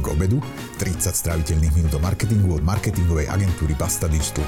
marketing 0.00 0.16
obedu, 0.16 0.38
30 0.80 1.12
stráviteľných 1.12 1.74
minút 1.76 1.92
o 1.92 2.00
marketingu 2.00 2.56
od 2.56 2.64
marketingovej 2.64 3.28
agentúry 3.28 3.76
Basta 3.76 4.08
Digital. 4.08 4.44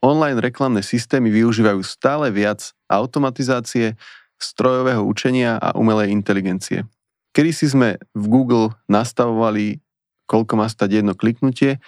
Online 0.00 0.38
reklamné 0.38 0.86
systémy 0.86 1.34
využívajú 1.34 1.82
stále 1.82 2.30
viac 2.30 2.72
automatizácie, 2.86 3.98
strojového 4.38 5.02
učenia 5.04 5.58
a 5.58 5.74
umelej 5.76 6.14
inteligencie. 6.14 6.86
Kedy 7.34 7.50
si 7.52 7.66
sme 7.68 8.00
v 8.16 8.24
Google 8.30 8.72
nastavovali, 8.88 9.82
koľko 10.24 10.54
má 10.56 10.70
stať 10.70 11.02
jedno 11.02 11.12
kliknutie 11.12 11.82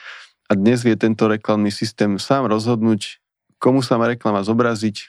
a 0.51 0.53
dnes 0.53 0.85
vie 0.85 0.99
tento 0.99 1.31
reklamný 1.31 1.73
systém 1.73 2.19
sám 2.21 2.51
rozhodnúť, 2.51 3.23
komu 3.57 3.81
sa 3.81 3.97
má 3.97 4.11
reklama 4.11 4.45
zobraziť, 4.45 5.09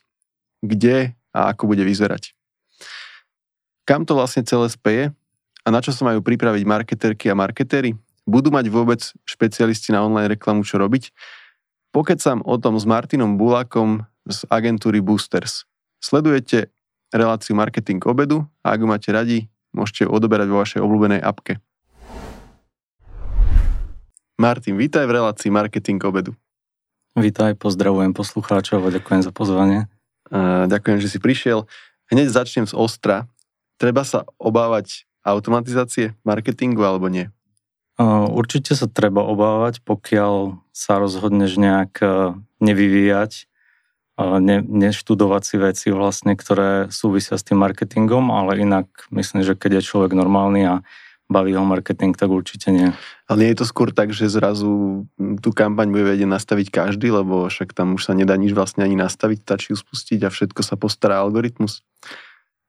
kde 0.64 1.18
a 1.36 1.52
ako 1.52 1.75
bude 1.75 1.84
vyzerať. 1.84 2.38
Kam 3.84 4.08
to 4.08 4.16
vlastne 4.16 4.48
celé 4.48 4.72
speje 4.72 5.12
a 5.60 5.68
na 5.68 5.84
čo 5.84 5.91
sa 5.91 6.08
majú 6.08 6.24
pripraviť 6.24 6.64
marketerky 6.64 7.28
a 7.28 7.36
marketéry? 7.36 8.00
Budú 8.24 8.48
mať 8.48 8.72
vôbec 8.72 9.04
špecialisti 9.28 9.91
na 9.91 10.08
online 10.08 10.32
reklamu 10.32 10.64
čo 10.64 10.80
robiť? 10.80 11.12
Pokecam 11.91 12.40
o 12.48 12.55
tom 12.55 12.80
s 12.80 12.88
Martinom 12.88 13.36
Bulakom 13.36 14.08
z 14.24 14.48
agentúry 14.48 15.04
Boosters. 15.04 15.68
Sledujete 16.00 16.72
reláciu 17.12 17.60
Marketing 17.60 18.00
obedu 18.08 18.48
a 18.64 18.72
ak 18.72 18.80
ju 18.80 18.88
máte 18.88 19.12
radi, 19.12 19.52
môžete 19.76 20.08
ju 20.08 20.16
odoberať 20.16 20.48
vo 20.48 20.63
vašej 20.63 20.80
obľúbenej 20.80 21.20
apke. 21.20 21.60
Martin, 24.40 24.80
vítaj 24.80 25.04
v 25.12 25.20
relácii 25.20 25.52
Marketing 25.52 26.00
obedu. 26.08 26.32
Vítaj, 27.20 27.60
pozdravujem 27.60 28.16
poslucháčov 28.16 28.80
a 28.80 28.96
ďakujem 28.96 29.27
za 29.27 29.36
pozvanie. 29.36 29.91
Ďakujem, 30.72 31.04
že 31.04 31.12
si 31.12 31.20
prišiel. 31.20 31.68
Hneď 32.08 32.32
začnem 32.32 32.63
z 32.63 32.72
ostra. 32.80 33.27
Treba 33.84 34.08
sa 34.08 34.23
obávať 34.40 35.04
automatizácie 35.28 36.16
marketingu 36.24 36.88
alebo 36.88 37.12
nie? 37.12 37.27
Určite 38.32 38.80
sa 38.80 38.88
treba 38.88 39.27
obávať, 39.27 39.84
pokiaľ 39.84 40.63
sa 40.71 41.04
rozhodneš 41.04 41.60
nejak 41.60 41.99
nevyvíjať, 42.63 43.52
ne, 44.18 44.63
neštudovať 44.63 45.44
si 45.44 45.55
veci 45.60 45.88
vlastne, 45.91 46.40
ktoré 46.40 46.88
súvisia 46.96 47.35
s 47.35 47.44
tým 47.44 47.60
marketingom, 47.60 48.32
ale 48.32 48.63
inak 48.63 48.88
myslím, 49.12 49.44
že 49.44 49.60
keď 49.60 49.84
je 49.84 49.88
človek 49.91 50.16
normálny 50.16 50.63
a 50.63 50.79
baví 51.27 51.52
ho 51.52 51.68
marketing, 51.68 52.16
tak 52.16 52.32
určite 52.32 52.72
nie. 52.72 52.96
Ale 53.27 53.38
nie 53.44 53.52
je 53.52 53.60
to 53.62 53.66
skôr 53.68 53.91
tak, 53.91 54.16
že 54.16 54.32
zrazu 54.32 55.04
tú 55.44 55.50
kampaň 55.52 55.91
bude 55.91 56.07
vedieť 56.07 56.29
nastaviť 56.29 56.72
každý, 56.72 57.12
lebo 57.12 57.52
však 57.52 57.76
tam 57.76 58.00
už 58.00 58.07
sa 58.07 58.13
nedá 58.16 58.40
nič 58.40 58.55
vlastne 58.55 58.88
ani 58.88 58.96
nastaviť, 58.96 59.44
stačí 59.44 59.68
ju 59.74 59.77
spustiť 59.77 60.24
a 60.24 60.32
všetko 60.32 60.62
sa 60.63 60.79
postará 60.79 61.20
algoritmus? 61.20 61.84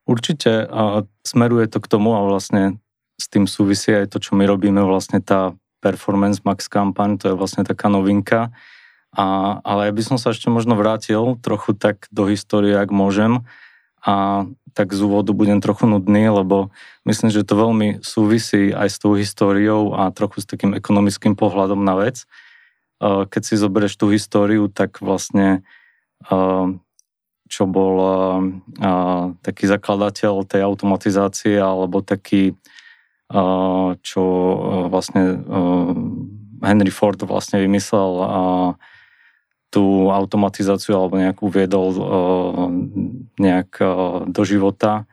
Určite 0.05 0.69
a 0.69 1.01
smeruje 1.25 1.65
to 1.65 1.81
k 1.81 1.89
tomu 1.89 2.13
a 2.13 2.21
vlastne 2.25 2.77
s 3.17 3.25
tým 3.25 3.49
súvisí 3.49 3.89
aj 3.89 4.13
to, 4.13 4.21
čo 4.21 4.37
my 4.37 4.45
robíme, 4.45 4.85
vlastne 4.85 5.17
tá 5.17 5.57
Performance 5.81 6.45
Max 6.45 6.69
kampaň, 6.69 7.17
to 7.17 7.33
je 7.33 7.35
vlastne 7.37 7.65
taká 7.65 7.89
novinka. 7.89 8.53
A, 9.15 9.57
ale 9.63 9.89
ja 9.89 9.93
by 9.95 10.03
som 10.03 10.17
sa 10.19 10.35
ešte 10.35 10.51
možno 10.51 10.75
vrátil 10.75 11.39
trochu 11.39 11.73
tak 11.73 12.05
do 12.11 12.27
histórie, 12.27 12.75
ak 12.75 12.91
môžem. 12.91 13.47
A 14.05 14.45
tak 14.75 14.91
z 14.93 15.01
úvodu 15.01 15.33
budem 15.33 15.63
trochu 15.63 15.87
nudný, 15.87 16.29
lebo 16.29 16.69
myslím, 17.07 17.31
že 17.31 17.47
to 17.47 17.57
veľmi 17.57 18.03
súvisí 18.03 18.75
aj 18.75 18.91
s 18.91 18.97
tou 19.01 19.17
históriou 19.17 19.95
a 19.95 20.11
trochu 20.11 20.43
s 20.43 20.45
takým 20.45 20.75
ekonomickým 20.77 21.33
pohľadom 21.33 21.81
na 21.81 21.95
vec. 21.97 22.27
Keď 23.01 23.41
si 23.41 23.55
zoberieš 23.55 23.95
tú 23.97 24.11
históriu, 24.11 24.67
tak 24.67 24.99
vlastne 24.99 25.63
čo 27.45 27.69
bol 27.69 27.95
uh, 28.01 28.41
taký 29.45 29.69
zakladateľ 29.69 30.49
tej 30.49 30.65
automatizácie 30.65 31.61
alebo 31.61 32.01
taký, 32.01 32.57
uh, 33.29 33.93
čo 34.01 34.23
uh, 34.25 34.57
vlastne 34.89 35.37
uh, 35.45 35.93
Henry 36.65 36.89
Ford 36.89 37.17
vlastne 37.21 37.61
vymyslel 37.61 38.11
uh, 38.17 38.69
tú 39.69 40.09
automatizáciu 40.09 40.97
alebo 40.97 41.21
nejakú 41.21 41.45
viedol 41.51 41.87
uh, 41.93 42.65
nejak 43.37 43.71
uh, 43.77 44.25
do 44.25 44.41
života. 44.41 45.05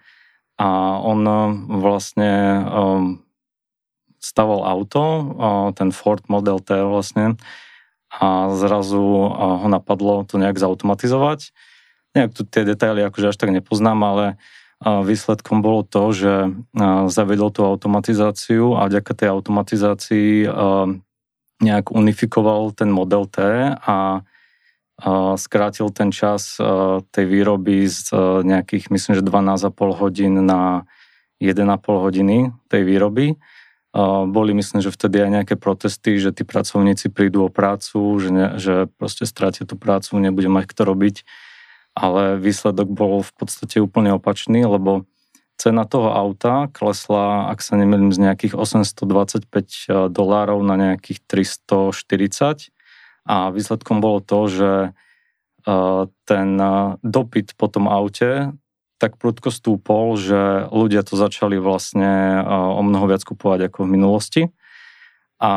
A 0.57 1.01
on 1.03 1.27
vlastne 1.83 2.63
um, 2.71 3.25
staval 4.23 4.63
auto, 4.63 5.03
uh, 5.03 5.69
ten 5.75 5.91
Ford 5.91 6.23
Model 6.31 6.63
T 6.63 6.79
vlastne 6.87 7.35
a 8.13 8.53
zrazu 8.55 9.03
uh, 9.03 9.59
ho 9.59 9.67
napadlo 9.67 10.23
to 10.23 10.39
nejak 10.39 10.61
zautomatizovať 10.61 11.51
nejak 12.13 12.31
tu 12.37 12.43
tie 12.45 12.65
detaily 12.65 13.05
akože 13.09 13.33
až 13.33 13.37
tak 13.37 13.51
nepoznám, 13.53 13.99
ale 14.05 14.27
výsledkom 14.83 15.63
bolo 15.63 15.87
to, 15.87 16.11
že 16.11 16.35
zavedol 17.07 17.55
tú 17.55 17.63
automatizáciu 17.63 18.75
a 18.75 18.91
vďaka 18.91 19.13
tej 19.15 19.29
automatizácii 19.31 20.51
nejak 21.63 21.95
unifikoval 21.95 22.75
ten 22.75 22.91
model 22.91 23.31
T 23.31 23.39
a 23.79 24.27
skrátil 25.39 25.89
ten 25.95 26.11
čas 26.11 26.59
tej 27.15 27.25
výroby 27.27 27.87
z 27.87 28.11
nejakých, 28.43 28.91
myslím, 28.91 29.13
že 29.19 29.23
12,5 29.23 29.71
hodín 30.03 30.35
na 30.43 30.83
1,5 31.39 31.63
hodiny 31.87 32.51
tej 32.67 32.83
výroby. 32.83 33.39
Boli, 34.27 34.51
myslím, 34.57 34.81
že 34.81 34.95
vtedy 34.95 35.21
aj 35.21 35.31
nejaké 35.31 35.55
protesty, 35.61 36.17
že 36.17 36.33
tí 36.33 36.49
pracovníci 36.49 37.13
prídu 37.13 37.45
o 37.45 37.53
prácu, 37.53 37.99
že, 38.19 38.31
ne, 38.33 38.47
že 38.57 38.89
proste 38.97 39.29
stratia 39.29 39.69
tú 39.69 39.77
prácu, 39.77 40.17
nebude 40.17 40.49
mať 40.49 40.65
kto 40.71 40.83
robiť 40.89 41.17
ale 41.93 42.41
výsledok 42.41 42.89
bol 42.89 43.21
v 43.21 43.33
podstate 43.37 43.81
úplne 43.81 44.17
opačný, 44.17 44.65
lebo 44.65 45.05
cena 45.61 45.85
toho 45.85 46.11
auta 46.11 46.67
klesla, 46.73 47.53
ak 47.53 47.63
sa 47.63 47.79
nemýlim, 47.79 48.11
z 48.11 48.19
nejakých 48.19 48.59
825 48.59 49.47
eh, 49.47 50.11
dolárov 50.11 50.61
na 50.65 50.75
nejakých 50.75 51.23
340 51.29 52.73
a 53.23 53.55
výsledkom 53.55 54.03
bolo 54.03 54.19
to, 54.19 54.41
že 54.51 54.73
eh, 54.91 56.03
ten 56.27 56.49
eh, 56.59 56.99
dopyt 57.05 57.55
po 57.55 57.71
tom 57.71 57.87
aute 57.87 58.51
tak 58.99 59.19
prudko 59.19 59.51
stúpol, 59.51 60.15
že 60.15 60.71
ľudia 60.71 61.03
to 61.03 61.19
začali 61.19 61.59
vlastne 61.59 62.39
o 62.47 62.79
mnoho 62.87 63.11
viac 63.11 63.27
kupovať 63.27 63.67
ako 63.67 63.83
v 63.83 63.93
minulosti. 63.99 64.43
A 65.43 65.53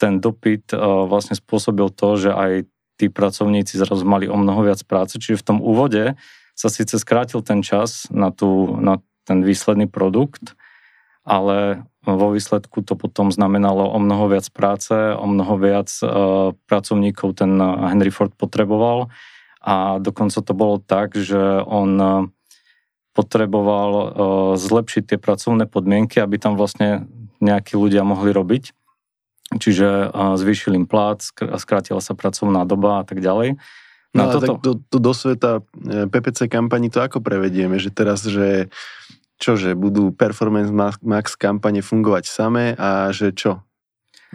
ten 0.00 0.16
dopyt 0.16 0.72
vlastne 1.12 1.36
spôsobil 1.36 1.92
to, 1.92 2.16
že 2.16 2.32
aj 2.32 2.64
tí 2.98 3.06
pracovníci 3.06 3.78
zrazu 3.78 4.02
mali 4.02 4.26
o 4.26 4.34
mnoho 4.34 4.66
viac 4.66 4.82
práce, 4.82 5.16
čiže 5.22 5.40
v 5.40 5.46
tom 5.54 5.58
úvode 5.62 6.18
sa 6.58 6.66
síce 6.66 6.98
skrátil 6.98 7.38
ten 7.46 7.62
čas 7.62 8.10
na, 8.10 8.34
tú, 8.34 8.74
na 8.82 8.98
ten 9.22 9.46
výsledný 9.46 9.86
produkt, 9.86 10.58
ale 11.22 11.86
vo 12.02 12.34
výsledku 12.34 12.82
to 12.82 12.98
potom 12.98 13.30
znamenalo 13.30 13.86
o 13.86 13.98
mnoho 14.02 14.32
viac 14.32 14.50
práce, 14.50 14.96
o 14.96 15.26
mnoho 15.28 15.54
viac 15.60 15.92
uh, 16.02 16.56
pracovníkov 16.66 17.38
ten 17.38 17.60
Henry 17.62 18.10
Ford 18.10 18.32
potreboval. 18.34 19.12
A 19.60 20.00
dokonca 20.00 20.40
to 20.40 20.56
bolo 20.56 20.80
tak, 20.80 21.14
že 21.14 21.38
on 21.68 21.90
uh, 22.00 22.24
potreboval 23.12 23.90
uh, 23.92 24.08
zlepšiť 24.56 25.14
tie 25.14 25.18
pracovné 25.20 25.68
podmienky, 25.68 26.18
aby 26.18 26.40
tam 26.40 26.56
vlastne 26.56 27.06
nejakí 27.44 27.76
ľudia 27.76 28.02
mohli 28.02 28.32
robiť 28.32 28.72
čiže 29.56 30.12
zvýšil 30.12 30.76
im 30.76 30.84
plát, 30.84 31.24
skrátila 31.56 32.04
sa 32.04 32.12
pracovná 32.12 32.68
doba 32.68 33.00
a 33.00 33.04
tak 33.08 33.24
ďalej. 33.24 33.56
No, 34.12 34.24
no 34.24 34.32
toto... 34.32 34.44
tak 34.44 34.56
do, 34.60 34.72
do, 34.88 34.98
do 35.00 35.12
sveta 35.12 35.60
e, 35.60 36.08
PPC 36.08 36.48
kampani 36.48 36.88
to 36.88 37.04
ako 37.04 37.20
prevedieme, 37.20 37.76
že 37.76 37.92
teraz, 37.92 38.24
že 38.24 38.72
čože, 39.38 39.76
budú 39.76 40.10
Performance 40.10 40.72
Max 41.04 41.36
kampane 41.38 41.84
fungovať 41.84 42.24
samé 42.26 42.74
a 42.76 43.12
že 43.14 43.30
čo? 43.36 43.62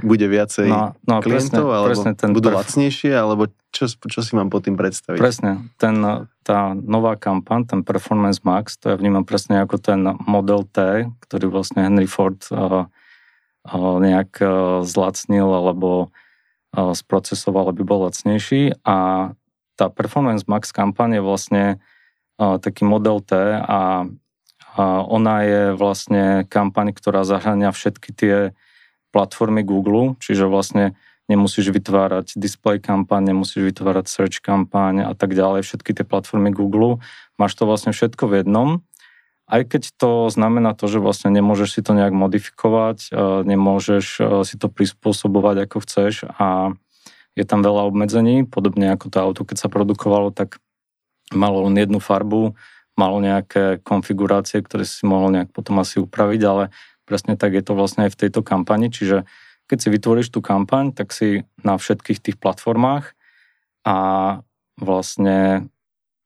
Bude 0.02 0.26
viacej 0.26 0.74
no, 0.74 0.98
no, 1.06 1.22
klientov, 1.22 1.70
presne, 1.70 1.78
alebo 1.78 1.90
presne 1.94 2.12
ten 2.18 2.30
budú 2.34 2.50
perf... 2.50 2.58
lacnejšie, 2.66 3.14
alebo 3.14 3.44
čo, 3.70 3.86
čo 3.94 4.20
si 4.26 4.34
mám 4.34 4.50
pod 4.50 4.66
tým 4.66 4.74
predstaviť? 4.74 5.22
Presne, 5.22 5.70
ten, 5.78 6.02
tá 6.42 6.74
nová 6.74 7.14
kampaň, 7.14 7.70
ten 7.70 7.82
Performance 7.86 8.42
Max, 8.42 8.82
to 8.82 8.90
ja 8.90 8.98
vnímam 8.98 9.22
presne 9.22 9.62
ako 9.62 9.78
ten 9.78 10.02
model 10.26 10.66
T, 10.66 11.10
ktorý 11.30 11.54
vlastne 11.54 11.86
Henry 11.86 12.10
Ford 12.10 12.42
uh, 12.50 12.90
nejak 13.72 14.40
zlacnil 14.84 15.48
alebo 15.48 16.12
sprocesoval, 16.74 17.72
aby 17.72 17.86
bol 17.88 18.10
lacnejší. 18.10 18.82
A 18.84 19.30
tá 19.80 19.86
Performance 19.90 20.46
Max 20.46 20.76
kampaň 20.76 21.18
je 21.18 21.24
vlastne 21.24 21.64
taký 22.38 22.84
model 22.84 23.22
T 23.22 23.34
a 23.62 24.10
ona 25.06 25.36
je 25.46 25.62
vlastne 25.78 26.50
kampaň, 26.50 26.98
ktorá 26.98 27.22
zahrania 27.24 27.70
všetky 27.70 28.10
tie 28.10 28.36
platformy 29.14 29.62
Google, 29.62 30.18
čiže 30.18 30.50
vlastne 30.50 30.98
nemusíš 31.30 31.70
vytvárať 31.70 32.36
display 32.42 32.82
kampaň, 32.82 33.32
nemusíš 33.32 33.70
vytvárať 33.70 34.10
search 34.10 34.42
kampaň 34.42 35.06
a 35.06 35.14
tak 35.14 35.38
ďalej, 35.38 35.62
všetky 35.62 35.94
tie 35.94 36.02
platformy 36.04 36.50
Google, 36.50 36.98
máš 37.38 37.54
to 37.54 37.70
vlastne 37.70 37.94
všetko 37.94 38.26
v 38.26 38.34
jednom 38.42 38.82
aj 39.48 39.62
keď 39.68 39.84
to 40.00 40.12
znamená 40.32 40.72
to, 40.74 40.88
že 40.88 41.04
vlastne 41.04 41.30
nemôžeš 41.36 41.80
si 41.80 41.82
to 41.84 41.92
nejak 41.92 42.16
modifikovať, 42.16 43.12
e, 43.12 43.44
nemôžeš 43.44 44.06
e, 44.20 44.22
si 44.48 44.56
to 44.56 44.72
prispôsobovať 44.72 45.68
ako 45.68 45.78
chceš 45.84 46.28
a 46.40 46.72
je 47.34 47.44
tam 47.44 47.66
veľa 47.66 47.90
obmedzení, 47.90 48.46
podobne 48.46 48.94
ako 48.94 49.06
to 49.10 49.18
auto, 49.20 49.42
keď 49.44 49.58
sa 49.66 49.70
produkovalo, 49.70 50.30
tak 50.30 50.62
malo 51.34 51.66
len 51.66 51.76
jednu 51.76 51.98
farbu, 51.98 52.54
malo 52.94 53.18
nejaké 53.18 53.82
konfigurácie, 53.82 54.62
ktoré 54.62 54.86
si 54.86 55.04
mohol 55.10 55.34
nejak 55.34 55.50
potom 55.50 55.82
asi 55.82 55.98
upraviť, 55.98 56.42
ale 56.46 56.64
presne 57.10 57.34
tak 57.34 57.58
je 57.58 57.64
to 57.66 57.74
vlastne 57.74 58.06
aj 58.06 58.14
v 58.14 58.20
tejto 58.28 58.46
kampani, 58.46 58.94
čiže 58.94 59.26
keď 59.66 59.78
si 59.80 59.90
vytvoríš 59.90 60.30
tú 60.30 60.46
kampaň, 60.46 60.94
tak 60.94 61.10
si 61.10 61.48
na 61.66 61.80
všetkých 61.80 62.20
tých 62.22 62.38
platformách 62.38 63.18
a 63.84 63.98
vlastne 64.78 65.68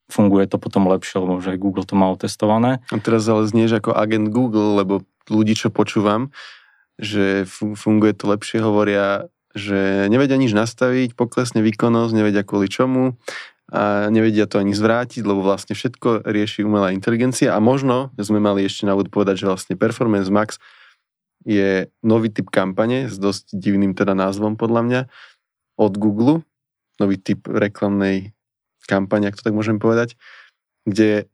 funguje 0.07 0.48
to 0.48 0.57
potom 0.57 0.88
lepšie, 0.88 1.19
lebo 1.19 1.39
že 1.44 1.59
Google 1.59 1.83
to 1.83 2.00
má 2.00 2.07
otestované. 2.12 2.80
A 2.92 2.98
teraz 3.00 3.27
ale 3.27 3.48
znieš 3.48 3.83
ako 3.83 3.95
agent 3.95 4.31
Google, 4.31 4.80
lebo 4.80 5.04
ľudí, 5.27 5.54
čo 5.54 5.68
počúvam, 5.68 6.31
že 6.98 7.45
funguje 7.75 8.15
to 8.15 8.31
lepšie, 8.31 8.63
hovoria, 8.63 9.27
že 9.54 10.07
nevedia 10.07 10.39
nič 10.39 10.56
nastaviť, 10.56 11.13
poklesne 11.13 11.59
výkonnosť, 11.62 12.12
nevedia 12.15 12.48
kvôli 12.48 12.71
čomu 12.71 13.19
a 13.68 14.07
nevedia 14.07 14.48
to 14.48 14.63
ani 14.63 14.71
zvrátiť, 14.71 15.27
lebo 15.27 15.44
vlastne 15.44 15.75
všetko 15.75 16.24
rieši 16.24 16.63
umelá 16.63 16.95
inteligencia 16.95 17.51
a 17.51 17.60
možno 17.60 18.15
sme 18.15 18.39
mali 18.39 18.63
ešte 18.63 18.88
na 18.88 18.95
úvod 18.95 19.12
povedať, 19.12 19.44
že 19.44 19.50
vlastne 19.51 19.75
Performance 19.75 20.31
Max 20.31 20.56
je 21.44 21.92
nový 22.00 22.31
typ 22.31 22.48
kampane 22.48 23.12
s 23.12 23.19
dosť 23.19 23.51
divným 23.56 23.92
teda 23.92 24.15
názvom 24.15 24.56
podľa 24.56 24.81
mňa 24.88 25.01
od 25.77 25.94
Google, 26.00 26.48
nový 26.98 27.19
typ 27.19 27.44
reklamnej 27.44 28.37
kampane, 28.88 29.28
ak 29.28 29.36
to 29.36 29.45
tak 29.45 29.54
môžem 29.54 29.78
povedať, 29.78 30.16
kde 30.88 31.28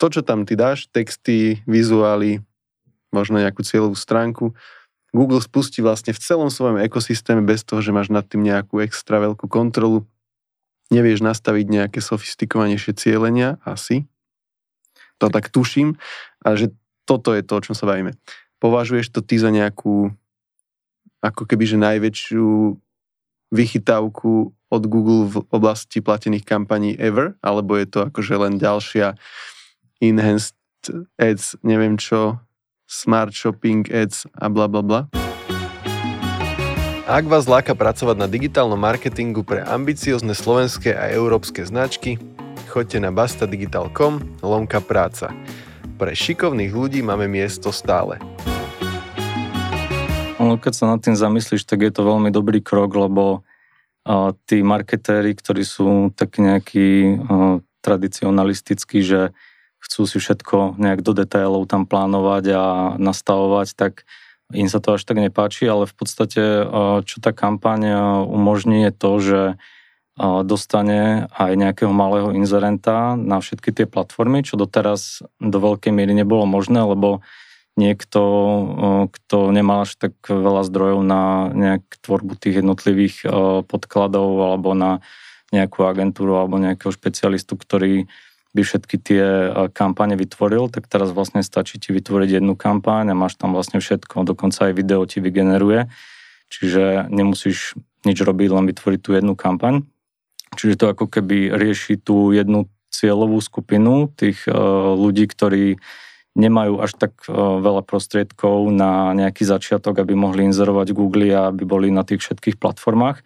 to, 0.00 0.06
čo 0.08 0.20
tam 0.24 0.48
ty 0.48 0.56
dáš, 0.56 0.88
texty, 0.88 1.60
vizuály, 1.68 2.40
možno 3.12 3.36
nejakú 3.38 3.60
cieľovú 3.60 3.98
stránku, 3.98 4.56
Google 5.12 5.40
spustí 5.40 5.80
vlastne 5.80 6.12
v 6.12 6.20
celom 6.20 6.52
svojom 6.52 6.80
ekosystéme 6.84 7.40
bez 7.40 7.64
toho, 7.64 7.80
že 7.80 7.92
máš 7.92 8.12
nad 8.12 8.24
tým 8.28 8.44
nejakú 8.44 8.80
extra 8.84 9.20
veľkú 9.20 9.48
kontrolu, 9.48 10.04
nevieš 10.92 11.24
nastaviť 11.24 11.66
nejaké 11.68 12.00
sofistikovanejšie 12.00 12.92
cieľenia, 12.96 13.60
asi. 13.64 14.08
To 15.20 15.32
tak 15.32 15.48
tuším, 15.48 15.96
ale 16.44 16.54
že 16.56 16.66
toto 17.08 17.32
je 17.32 17.42
to, 17.42 17.52
o 17.56 17.64
čom 17.64 17.74
sa 17.74 17.88
bavíme. 17.88 18.14
Považuješ 18.60 19.08
to 19.10 19.20
ty 19.24 19.40
za 19.40 19.48
nejakú 19.48 20.12
ako 21.18 21.42
keby, 21.48 21.64
že 21.66 21.78
najväčšiu 21.80 22.46
vychytávku 23.48 24.52
od 24.68 24.82
Google 24.84 25.28
v 25.28 25.36
oblasti 25.48 26.04
platených 26.04 26.44
kampaní 26.44 26.92
ever, 27.00 27.36
alebo 27.40 27.76
je 27.80 27.88
to 27.88 27.98
akože 28.08 28.34
len 28.36 28.60
ďalšia 28.60 29.16
enhanced 30.04 30.54
ads, 31.16 31.56
neviem 31.64 31.96
čo, 31.96 32.38
smart 32.84 33.32
shopping 33.32 33.88
ads 33.88 34.28
a 34.36 34.52
bla 34.52 34.68
bla 34.68 34.82
bla? 34.84 35.00
Ak 37.08 37.24
vás 37.24 37.48
láka 37.48 37.72
pracovať 37.72 38.20
na 38.20 38.28
digitálnom 38.28 38.76
marketingu 38.76 39.40
pre 39.40 39.64
ambiciozne 39.64 40.36
slovenské 40.36 40.92
a 40.92 41.08
európske 41.08 41.64
značky, 41.64 42.20
choďte 42.68 43.00
na 43.00 43.08
bastadigital.com 43.08 44.44
lomka 44.44 44.84
práca. 44.84 45.32
Pre 45.96 46.12
šikovných 46.12 46.68
ľudí 46.68 47.00
máme 47.00 47.24
miesto 47.24 47.72
stále. 47.72 48.20
No, 50.38 50.54
keď 50.54 50.72
sa 50.74 50.84
nad 50.86 51.02
tým 51.02 51.18
zamyslíš, 51.18 51.66
tak 51.66 51.82
je 51.82 51.90
to 51.90 52.06
veľmi 52.06 52.30
dobrý 52.30 52.62
krok, 52.62 52.94
lebo 52.94 53.42
uh, 54.06 54.30
tí 54.46 54.62
marketéri, 54.62 55.34
ktorí 55.34 55.66
sú 55.66 56.14
takí 56.14 56.46
nejakí 56.46 56.88
uh, 57.18 57.58
tradicionalistickí, 57.82 59.02
že 59.02 59.34
chcú 59.78 60.06
si 60.06 60.18
všetko 60.18 60.78
nejak 60.78 61.06
do 61.06 61.14
detailov 61.14 61.70
tam 61.70 61.86
plánovať 61.86 62.44
a 62.50 62.64
nastavovať, 62.98 63.78
tak 63.78 64.02
im 64.50 64.66
sa 64.66 64.82
to 64.82 64.98
až 64.98 65.06
tak 65.06 65.22
nepáči, 65.22 65.68
ale 65.70 65.86
v 65.86 65.94
podstate, 65.94 66.42
čo 67.04 67.16
tá 67.20 67.30
kampaň 67.30 67.94
umožní 68.26 68.88
je 68.88 68.92
to, 68.96 69.12
že 69.20 69.40
dostane 70.18 71.30
aj 71.30 71.52
nejakého 71.54 71.94
malého 71.94 72.34
inzerenta 72.34 73.14
na 73.14 73.38
všetky 73.38 73.70
tie 73.70 73.86
platformy, 73.86 74.42
čo 74.42 74.58
doteraz 74.58 75.22
do 75.38 75.58
veľkej 75.62 75.94
miery 75.94 76.10
nebolo 76.10 76.42
možné, 76.42 76.82
lebo 76.82 77.22
niekto, 77.78 78.20
kto 79.06 79.54
nemá 79.54 79.86
až 79.86 79.94
tak 79.94 80.18
veľa 80.26 80.66
zdrojov 80.66 81.00
na 81.06 81.46
nejak 81.54 81.86
tvorbu 82.02 82.34
tých 82.34 82.58
jednotlivých 82.60 83.22
podkladov 83.70 84.42
alebo 84.42 84.74
na 84.74 84.98
nejakú 85.54 85.86
agentúru 85.86 86.34
alebo 86.34 86.58
nejakého 86.58 86.90
špecialistu, 86.90 87.54
ktorý 87.54 88.10
by 88.52 88.62
všetky 88.66 88.96
tie 88.98 89.24
kampane 89.70 90.18
vytvoril, 90.18 90.66
tak 90.72 90.90
teraz 90.90 91.14
vlastne 91.14 91.46
stačí 91.46 91.78
ti 91.78 91.94
vytvoriť 91.94 92.42
jednu 92.42 92.58
kampaň 92.58 93.12
a 93.12 93.16
máš 93.16 93.38
tam 93.38 93.54
vlastne 93.54 93.78
všetko, 93.78 94.26
dokonca 94.26 94.68
aj 94.68 94.72
video 94.74 95.06
ti 95.06 95.22
vygeneruje, 95.22 95.86
čiže 96.50 97.06
nemusíš 97.12 97.78
nič 98.02 98.18
robiť, 98.18 98.48
len 98.50 98.66
vytvoriť 98.66 99.00
tú 99.04 99.10
jednu 99.14 99.38
kampaň. 99.38 99.86
Čiže 100.56 100.80
to 100.80 100.86
ako 100.90 101.06
keby 101.12 101.52
rieši 101.54 102.00
tú 102.00 102.32
jednu 102.32 102.66
cieľovú 102.88 103.36
skupinu 103.44 104.08
tých 104.16 104.48
ľudí, 104.96 105.28
ktorí 105.28 105.76
nemajú 106.36 106.84
až 106.84 106.92
tak 106.98 107.12
veľa 107.28 107.82
prostriedkov 107.82 108.68
na 108.70 109.16
nejaký 109.16 109.42
začiatok, 109.46 110.02
aby 110.02 110.12
mohli 110.14 110.46
inzerovať 110.46 110.92
Google 110.92 111.32
a 111.34 111.50
aby 111.50 111.64
boli 111.64 111.88
na 111.88 112.04
tých 112.04 112.22
všetkých 112.22 112.60
platformách. 112.60 113.24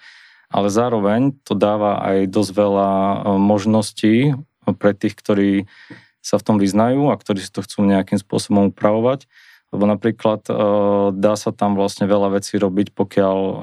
Ale 0.53 0.69
zároveň 0.69 1.33
to 1.49 1.57
dáva 1.57 2.05
aj 2.05 2.29
dosť 2.29 2.51
veľa 2.53 2.91
možností 3.41 4.37
pre 4.77 4.93
tých, 4.93 5.17
ktorí 5.17 5.51
sa 6.23 6.39
v 6.39 6.47
tom 6.47 6.57
vyznajú 6.63 7.11
a 7.11 7.19
ktorí 7.19 7.43
si 7.43 7.51
to 7.51 7.67
chcú 7.67 7.83
nejakým 7.83 8.17
spôsobom 8.17 8.71
upravovať. 8.71 9.27
Lebo 9.75 9.85
napríklad 9.89 10.47
e, 10.47 10.53
dá 11.17 11.35
sa 11.35 11.51
tam 11.51 11.75
vlastne 11.75 12.07
veľa 12.07 12.39
vecí 12.39 12.61
robiť, 12.61 12.95
pokiaľ 12.95 13.39
e, 13.41 13.55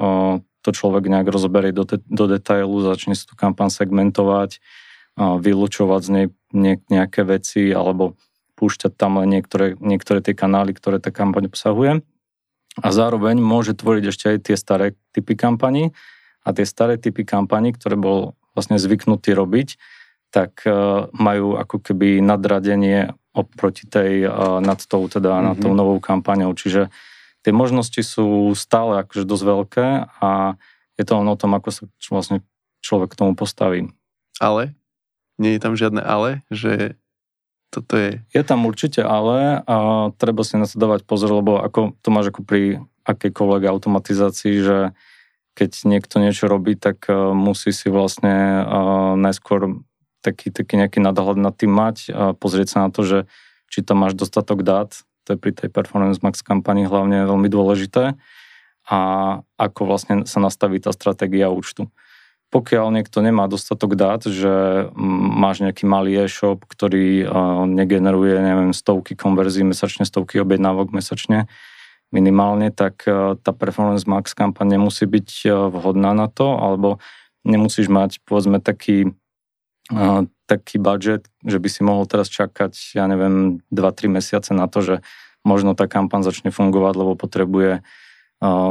to 0.60 0.70
človek 0.76 1.08
nejak 1.08 1.30
rozoberie 1.30 1.72
do, 1.72 1.88
do 1.88 2.24
detailu, 2.28 2.84
začne 2.84 3.16
si 3.16 3.24
tú 3.24 3.38
kampaň 3.38 3.72
segmentovať, 3.72 4.58
e, 4.58 4.60
vylúčovať 5.40 6.00
z 6.04 6.10
nej 6.10 6.26
nejaké 6.90 7.22
veci 7.24 7.70
alebo 7.70 8.18
púšťať 8.60 8.92
tam 8.92 9.24
len 9.24 9.32
niektoré, 9.32 9.80
niektoré 9.80 10.20
tie 10.20 10.36
kanály, 10.36 10.76
ktoré 10.76 11.00
tá 11.00 11.08
kampaň 11.08 11.48
obsahuje. 11.48 12.04
A 12.78 12.88
zároveň 12.92 13.40
môže 13.40 13.72
tvoriť 13.72 14.04
ešte 14.12 14.26
aj 14.36 14.38
tie 14.44 14.56
staré 14.60 14.86
typy 15.16 15.34
kampaní 15.34 15.96
a 16.44 16.52
tie 16.52 16.68
staré 16.68 17.00
typy 17.00 17.24
kampaní, 17.24 17.72
ktoré 17.72 17.96
bol 17.96 18.36
vlastne 18.52 18.76
zvyknutý 18.76 19.32
robiť, 19.32 19.80
tak 20.30 20.62
e, 20.62 20.70
majú 21.10 21.58
ako 21.58 21.82
keby 21.82 22.22
nadradenie 22.22 23.10
oproti 23.34 23.90
tej, 23.90 24.28
e, 24.28 24.30
nad 24.62 24.78
tou, 24.86 25.08
teda 25.10 25.34
mm-hmm. 25.34 25.48
nad 25.50 25.56
tou 25.58 25.72
mhm. 25.74 25.78
novou 25.80 25.98
kampaňou. 25.98 26.54
Čiže 26.54 26.92
tie 27.42 27.52
možnosti 27.56 27.98
sú 28.04 28.54
stále 28.54 29.02
akože 29.02 29.26
dosť 29.26 29.44
veľké 29.44 29.86
a 30.22 30.54
je 30.94 31.04
to 31.08 31.12
len 31.16 31.28
o 31.32 31.36
tom, 31.40 31.56
ako 31.56 31.68
sa 31.72 31.82
vlastne 32.12 32.44
človek 32.84 33.16
k 33.16 33.18
tomu 33.18 33.32
postaví. 33.34 33.88
Ale? 34.38 34.76
Nie 35.40 35.56
je 35.56 35.60
tam 35.64 35.74
žiadne 35.74 36.04
ale? 36.04 36.44
Že 36.52 36.99
toto 37.70 37.94
je... 37.94 38.18
Je 38.34 38.42
tam 38.42 38.66
určite 38.66 39.00
ale 39.00 39.62
a 39.64 39.76
treba 40.18 40.42
si 40.42 40.58
na 40.58 40.66
to 40.66 40.76
dávať 40.76 41.06
pozor, 41.06 41.30
lebo 41.38 41.62
ako 41.62 41.94
to 42.02 42.08
máš 42.10 42.34
ako 42.34 42.42
pri 42.42 42.62
akejkoľvek 43.06 43.62
automatizácii, 43.70 44.54
že 44.60 44.78
keď 45.54 45.70
niekto 45.86 46.18
niečo 46.18 46.46
robí, 46.50 46.74
tak 46.74 47.06
e, 47.06 47.14
musí 47.34 47.74
si 47.74 47.90
vlastne 47.90 48.64
najskôr 49.18 49.82
taký, 50.20 50.52
taký 50.52 50.76
nejaký 50.78 51.00
nadhľad 51.00 51.38
nad 51.40 51.54
tým 51.56 51.72
mať 51.72 51.96
a 52.12 52.24
pozrieť 52.36 52.76
sa 52.76 52.78
na 52.86 52.90
to, 52.92 53.02
že 53.02 53.18
či 53.70 53.86
tam 53.86 54.02
máš 54.02 54.18
dostatok 54.18 54.66
dát, 54.66 54.90
to 55.24 55.34
je 55.34 55.38
pri 55.38 55.54
tej 55.54 55.68
Performance 55.70 56.20
Max 56.20 56.42
kampani 56.42 56.84
hlavne 56.84 57.24
veľmi 57.24 57.48
dôležité 57.48 58.18
a 58.90 58.98
ako 59.56 59.80
vlastne 59.86 60.14
sa 60.26 60.42
nastaví 60.42 60.82
tá 60.82 60.90
stratégia 60.90 61.52
účtu. 61.52 61.86
Pokiaľ 62.50 62.90
niekto 62.90 63.22
nemá 63.22 63.46
dostatok 63.46 63.94
dát, 63.94 64.26
že 64.26 64.86
máš 64.98 65.62
nejaký 65.62 65.86
malý 65.86 66.26
e-shop, 66.26 66.66
ktorý 66.66 67.22
negeneruje, 67.70 68.34
neviem, 68.42 68.74
stovky 68.74 69.14
konverzií 69.14 69.62
mesačne, 69.62 70.02
stovky 70.02 70.42
objednávok 70.42 70.90
mesačne, 70.90 71.46
minimálne, 72.10 72.74
tak 72.74 73.06
tá 73.40 73.50
Performance 73.54 74.02
Max 74.10 74.34
kampaň 74.34 74.74
nemusí 74.74 75.06
byť 75.06 75.46
vhodná 75.70 76.10
na 76.10 76.26
to, 76.26 76.58
alebo 76.58 76.98
nemusíš 77.46 77.86
mať, 77.86 78.18
povedzme, 78.26 78.58
taký 78.58 79.14
taký 80.46 80.78
budget, 80.78 81.26
že 81.42 81.58
by 81.58 81.68
si 81.70 81.82
mohol 81.82 82.06
teraz 82.06 82.30
čakať, 82.30 82.94
ja 82.94 83.10
neviem, 83.10 83.58
2-3 83.74 84.10
mesiace 84.10 84.50
na 84.54 84.70
to, 84.70 84.82
že 84.82 84.94
možno 85.46 85.74
tá 85.74 85.90
kampaň 85.90 86.22
začne 86.22 86.54
fungovať, 86.54 86.94
lebo 86.94 87.18
potrebuje 87.18 87.82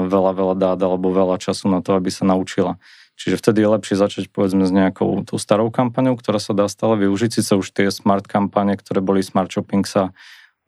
veľa, 0.07 0.31
veľa 0.31 0.55
dát 0.55 0.79
alebo 0.79 1.12
veľa 1.12 1.39
času 1.39 1.67
na 1.67 1.83
to, 1.83 1.95
aby 2.00 2.07
sa 2.07 2.24
naučila. 2.24 2.79
Čiže 3.19 3.35
vtedy 3.35 3.59
je 3.59 3.73
lepšie 3.75 3.95
začať 3.99 4.23
povedzme 4.31 4.63
s 4.63 4.71
nejakou 4.71 5.27
tú 5.27 5.35
starou 5.35 5.67
kampaňou, 5.67 6.15
ktorá 6.15 6.39
sa 6.39 6.55
dá 6.55 6.71
stále 6.71 6.95
využiť. 7.03 7.35
Sice 7.35 7.59
už 7.59 7.75
tie 7.75 7.91
smart 7.91 8.23
kampane, 8.23 8.79
ktoré 8.79 9.03
boli 9.03 9.19
smart 9.19 9.51
shopping 9.51 9.83
sa 9.83 10.15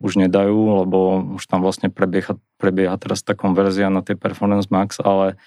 už 0.04 0.20
nedajú, 0.20 0.84
lebo 0.84 1.24
už 1.40 1.48
tam 1.48 1.64
vlastne 1.64 1.88
prebieha, 1.88 2.36
prebieha 2.60 2.92
teraz 3.00 3.24
tá 3.24 3.32
konverzia 3.32 3.88
na 3.88 4.04
tie 4.04 4.18
Performance 4.18 4.68
Max, 4.68 5.00
ale 5.00 5.40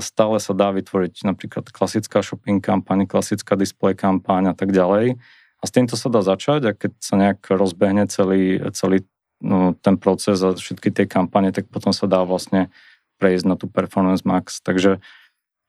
stále 0.00 0.40
sa 0.40 0.56
dá 0.56 0.72
vytvoriť 0.72 1.28
napríklad 1.28 1.68
klasická 1.68 2.24
shopping 2.24 2.64
kampaň, 2.64 3.04
klasická 3.04 3.52
display 3.52 3.92
kampaň 3.92 4.48
a 4.48 4.54
tak 4.56 4.72
ďalej. 4.72 5.20
A 5.60 5.64
s 5.68 5.74
týmto 5.74 6.00
sa 6.00 6.08
dá 6.08 6.24
začať 6.24 6.60
a 6.64 6.72
keď 6.72 6.92
sa 7.04 7.20
nejak 7.20 7.44
rozbehne 7.52 8.08
celý, 8.08 8.64
celý 8.72 9.04
no, 9.44 9.76
ten 9.76 10.00
proces 10.00 10.40
a 10.40 10.56
všetky 10.56 10.88
tie 10.88 11.04
kampane, 11.04 11.52
tak 11.52 11.68
potom 11.68 11.92
sa 11.92 12.08
dá 12.08 12.24
vlastne 12.24 12.72
prejsť 13.20 13.44
na 13.44 13.60
tú 13.60 13.68
Performance 13.68 14.24
Max. 14.24 14.64
Takže 14.64 15.04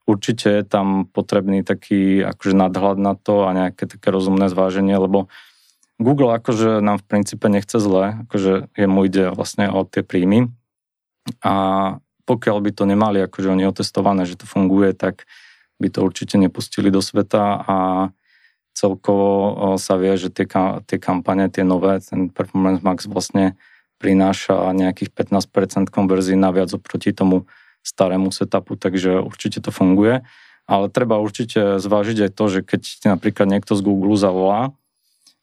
určite 0.05 0.61
je 0.61 0.63
tam 0.63 1.09
potrebný 1.09 1.65
taký 1.65 2.21
akože 2.21 2.53
nadhľad 2.53 2.97
na 3.01 3.13
to 3.17 3.49
a 3.49 3.53
nejaké 3.53 3.89
také 3.89 4.13
rozumné 4.13 4.49
zváženie, 4.49 4.95
lebo 4.97 5.27
Google 5.97 6.35
akože 6.37 6.83
nám 6.83 7.01
v 7.01 7.07
princípe 7.07 7.47
nechce 7.49 7.77
zle, 7.81 8.27
akože 8.27 8.69
jemu 8.77 8.99
ide 9.07 9.31
vlastne 9.33 9.71
o 9.71 9.87
tie 9.87 10.05
príjmy. 10.05 10.51
A 11.41 11.53
pokiaľ 12.25 12.57
by 12.61 12.71
to 12.73 12.83
nemali 12.85 13.17
akože 13.23 13.53
oni 13.53 13.65
otestované, 13.65 14.29
že 14.29 14.37
to 14.37 14.45
funguje, 14.45 14.93
tak 14.93 15.25
by 15.81 15.87
to 15.89 16.05
určite 16.05 16.35
nepustili 16.37 16.93
do 16.93 17.01
sveta 17.01 17.63
a 17.65 17.75
celkovo 18.75 19.79
sa 19.79 19.95
vie, 19.95 20.19
že 20.19 20.29
tie, 20.29 20.45
tie 20.83 20.97
kampane, 20.99 21.47
tie 21.47 21.63
nové, 21.63 21.97
ten 22.03 22.27
Performance 22.27 22.83
Max 22.83 23.07
vlastne 23.07 23.55
prináša 23.97 24.75
nejakých 24.75 25.15
15% 25.15 25.87
konverzí 25.87 26.35
naviac 26.35 26.75
oproti 26.75 27.15
tomu 27.15 27.47
starému 27.85 28.33
setupu, 28.33 28.73
takže 28.73 29.21
určite 29.21 29.61
to 29.61 29.69
funguje. 29.69 30.25
Ale 30.65 30.89
treba 30.89 31.21
určite 31.21 31.77
zvážiť 31.77 32.25
aj 32.25 32.31
to, 32.33 32.45
že 32.49 32.59
keď 32.65 32.81
napríklad 33.05 33.45
niekto 33.45 33.77
z 33.77 33.85
Google 33.85 34.17
zavolá, 34.17 34.73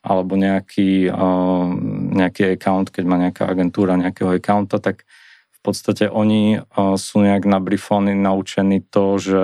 alebo 0.03 0.35
nejaký, 0.35 1.15
nejaký 2.19 2.59
account, 2.59 2.91
keď 2.91 3.05
má 3.07 3.17
nejaká 3.23 3.47
agentúra 3.47 3.95
nejakého 3.95 4.35
accounta, 4.35 4.83
tak 4.83 5.07
v 5.55 5.61
podstate 5.63 6.11
oni 6.11 6.59
sú 6.99 7.23
nejak 7.23 7.47
nabrifovaní, 7.47 8.19
naučení 8.19 8.83
to, 8.83 9.23
že 9.23 9.43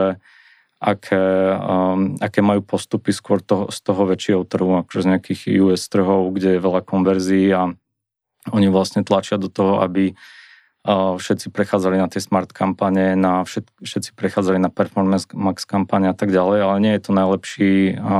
aké, 0.79 1.55
um, 1.59 2.15
aké 2.23 2.39
majú 2.43 2.63
postupy 2.63 3.11
skôr 3.11 3.43
to, 3.43 3.67
z 3.71 3.79
toho 3.83 4.03
väčšieho 4.07 4.43
trhu, 4.47 4.79
akože 4.83 5.07
z 5.07 5.11
nejakých 5.15 5.41
US 5.67 5.87
trhov, 5.91 6.31
kde 6.35 6.59
je 6.59 6.65
veľa 6.65 6.83
konverzií 6.87 7.51
a 7.51 7.71
oni 8.55 8.67
vlastne 8.71 9.03
tlačia 9.03 9.37
do 9.37 9.51
toho, 9.51 9.83
aby 9.83 10.15
všetci 10.87 11.51
prechádzali 11.51 11.99
na 11.99 12.07
tie 12.07 12.23
smart 12.23 12.55
kampane, 12.55 13.19
na 13.19 13.43
všet, 13.43 13.67
všetci 13.83 14.11
prechádzali 14.15 14.63
na 14.63 14.71
performance 14.71 15.29
max 15.35 15.67
kampane 15.69 16.09
a 16.09 16.17
tak 16.17 16.31
ďalej, 16.31 16.59
ale 16.65 16.77
nie 16.81 16.93
je 16.97 17.03
to 17.05 17.13
najlepší, 17.13 17.73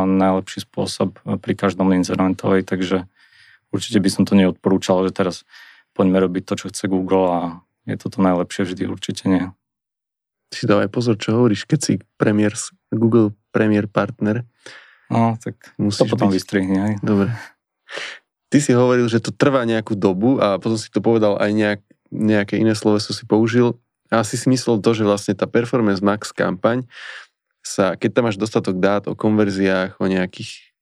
najlepší 0.05 0.67
spôsob 0.67 1.17
pri 1.23 1.53
každom 1.55 1.95
inzerentovi, 1.95 2.67
takže 2.67 3.09
určite 3.73 3.99
by 4.03 4.11
som 4.13 4.23
to 4.29 4.37
neodporúčal, 4.37 5.01
že 5.07 5.17
teraz 5.17 5.49
poďme 5.97 6.21
robiť 6.21 6.43
to, 6.45 6.55
čo 6.61 6.67
chce 6.69 6.91
Google 6.91 7.25
a 7.31 7.39
je 7.89 7.97
to 7.97 8.13
to 8.13 8.19
najlepšie 8.21 8.69
vždy, 8.69 8.85
určite 8.85 9.25
nie. 9.31 9.45
Si 10.53 10.69
dávaj 10.69 10.89
pozor, 10.93 11.17
čo 11.17 11.37
hovoríš, 11.37 11.65
keď 11.65 11.81
si 11.81 11.93
premiér, 12.21 12.53
Google 12.93 13.37
Premier 13.53 13.89
Partner. 13.89 14.45
No, 15.09 15.41
tak 15.41 15.73
to 15.77 16.05
potom 16.05 16.29
byť... 16.29 16.37
vystrihni, 16.37 16.77
aj. 16.77 16.93
Dobre. 17.01 17.33
Ty 18.49 18.59
si 18.61 18.73
hovoril, 18.73 19.09
že 19.09 19.21
to 19.21 19.33
trvá 19.33 19.65
nejakú 19.65 19.93
dobu 19.97 20.41
a 20.41 20.57
potom 20.57 20.77
si 20.77 20.89
to 20.89 21.01
povedal 21.05 21.37
aj 21.37 21.51
nejak, 21.53 21.81
nejaké 22.13 22.61
iné 22.61 22.73
sloveso 22.73 23.13
si 23.13 23.25
použil. 23.25 23.77
A 24.09 24.25
asi 24.25 24.41
si 24.41 24.49
myslel 24.49 24.81
to, 24.81 24.97
že 24.97 25.05
vlastne 25.05 25.37
tá 25.37 25.45
Performance 25.45 26.01
Max 26.01 26.33
kampaň 26.33 26.89
sa, 27.61 27.95
keď 27.95 28.11
tam 28.17 28.25
máš 28.33 28.41
dostatok 28.41 28.81
dát 28.81 29.05
o 29.05 29.13
konverziách, 29.13 30.01
o 30.01 30.07
nejakých 30.09 30.73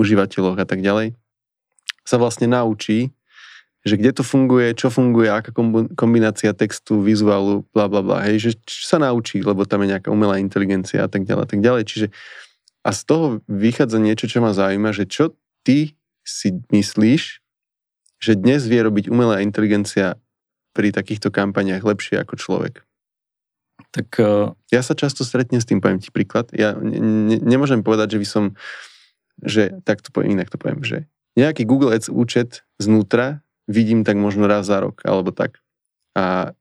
užívateľoch 0.00 0.56
a 0.56 0.66
tak 0.68 0.80
ďalej, 0.80 1.12
sa 2.06 2.16
vlastne 2.16 2.48
naučí, 2.48 3.12
že 3.86 3.94
kde 3.94 4.18
to 4.18 4.24
funguje, 4.26 4.74
čo 4.74 4.90
funguje, 4.90 5.30
aká 5.30 5.54
kombinácia 5.94 6.50
textu, 6.56 6.98
vizuálu, 7.04 7.62
bla 7.70 7.86
bla 7.86 8.02
bla, 8.02 8.18
hej, 8.26 8.50
že 8.50 8.50
sa 8.66 8.98
naučí, 8.98 9.38
lebo 9.44 9.62
tam 9.62 9.86
je 9.86 9.94
nejaká 9.94 10.10
umelá 10.10 10.42
inteligencia 10.42 11.06
a 11.06 11.10
tak 11.10 11.22
ďalej, 11.22 11.42
a 11.44 11.48
tak 11.48 11.60
ďalej. 11.62 11.82
Čiže 11.86 12.06
a 12.86 12.90
z 12.94 13.00
toho 13.06 13.26
vychádza 13.46 13.98
niečo, 13.98 14.30
čo 14.30 14.38
ma 14.42 14.54
zaujíma, 14.54 14.90
že 14.94 15.06
čo 15.06 15.34
ty 15.66 15.98
si 16.26 16.54
myslíš, 16.70 17.42
že 18.18 18.32
dnes 18.34 18.66
vie 18.66 18.80
robiť 18.82 19.06
umelá 19.06 19.42
inteligencia 19.42 20.18
pri 20.76 20.92
takýchto 20.92 21.32
kampaniách 21.32 21.80
lepšie 21.80 22.20
ako 22.20 22.36
človek? 22.36 22.84
Tak... 23.96 24.08
Uh... 24.20 24.52
Ja 24.68 24.84
sa 24.84 24.92
často 24.92 25.24
stretnem 25.24 25.64
s 25.64 25.64
tým, 25.64 25.80
poviem 25.80 25.96
ti 25.96 26.12
príklad. 26.12 26.52
Ja 26.52 26.76
ne, 26.76 27.40
nemôžem 27.40 27.80
povedať, 27.80 28.20
že 28.20 28.20
by 28.20 28.26
som, 28.28 28.44
že 29.40 29.72
tak 29.88 30.04
to 30.04 30.12
poviem, 30.12 30.36
inak 30.36 30.52
to 30.52 30.60
poviem, 30.60 30.84
že 30.84 31.08
nejaký 31.36 31.64
Google 31.64 31.96
Ads 31.96 32.12
účet 32.12 32.64
znútra 32.76 33.40
vidím 33.68 34.04
tak 34.04 34.16
možno 34.20 34.44
raz 34.48 34.68
za 34.68 34.80
rok, 34.80 35.00
alebo 35.04 35.32
tak. 35.32 35.60
A 36.16 36.56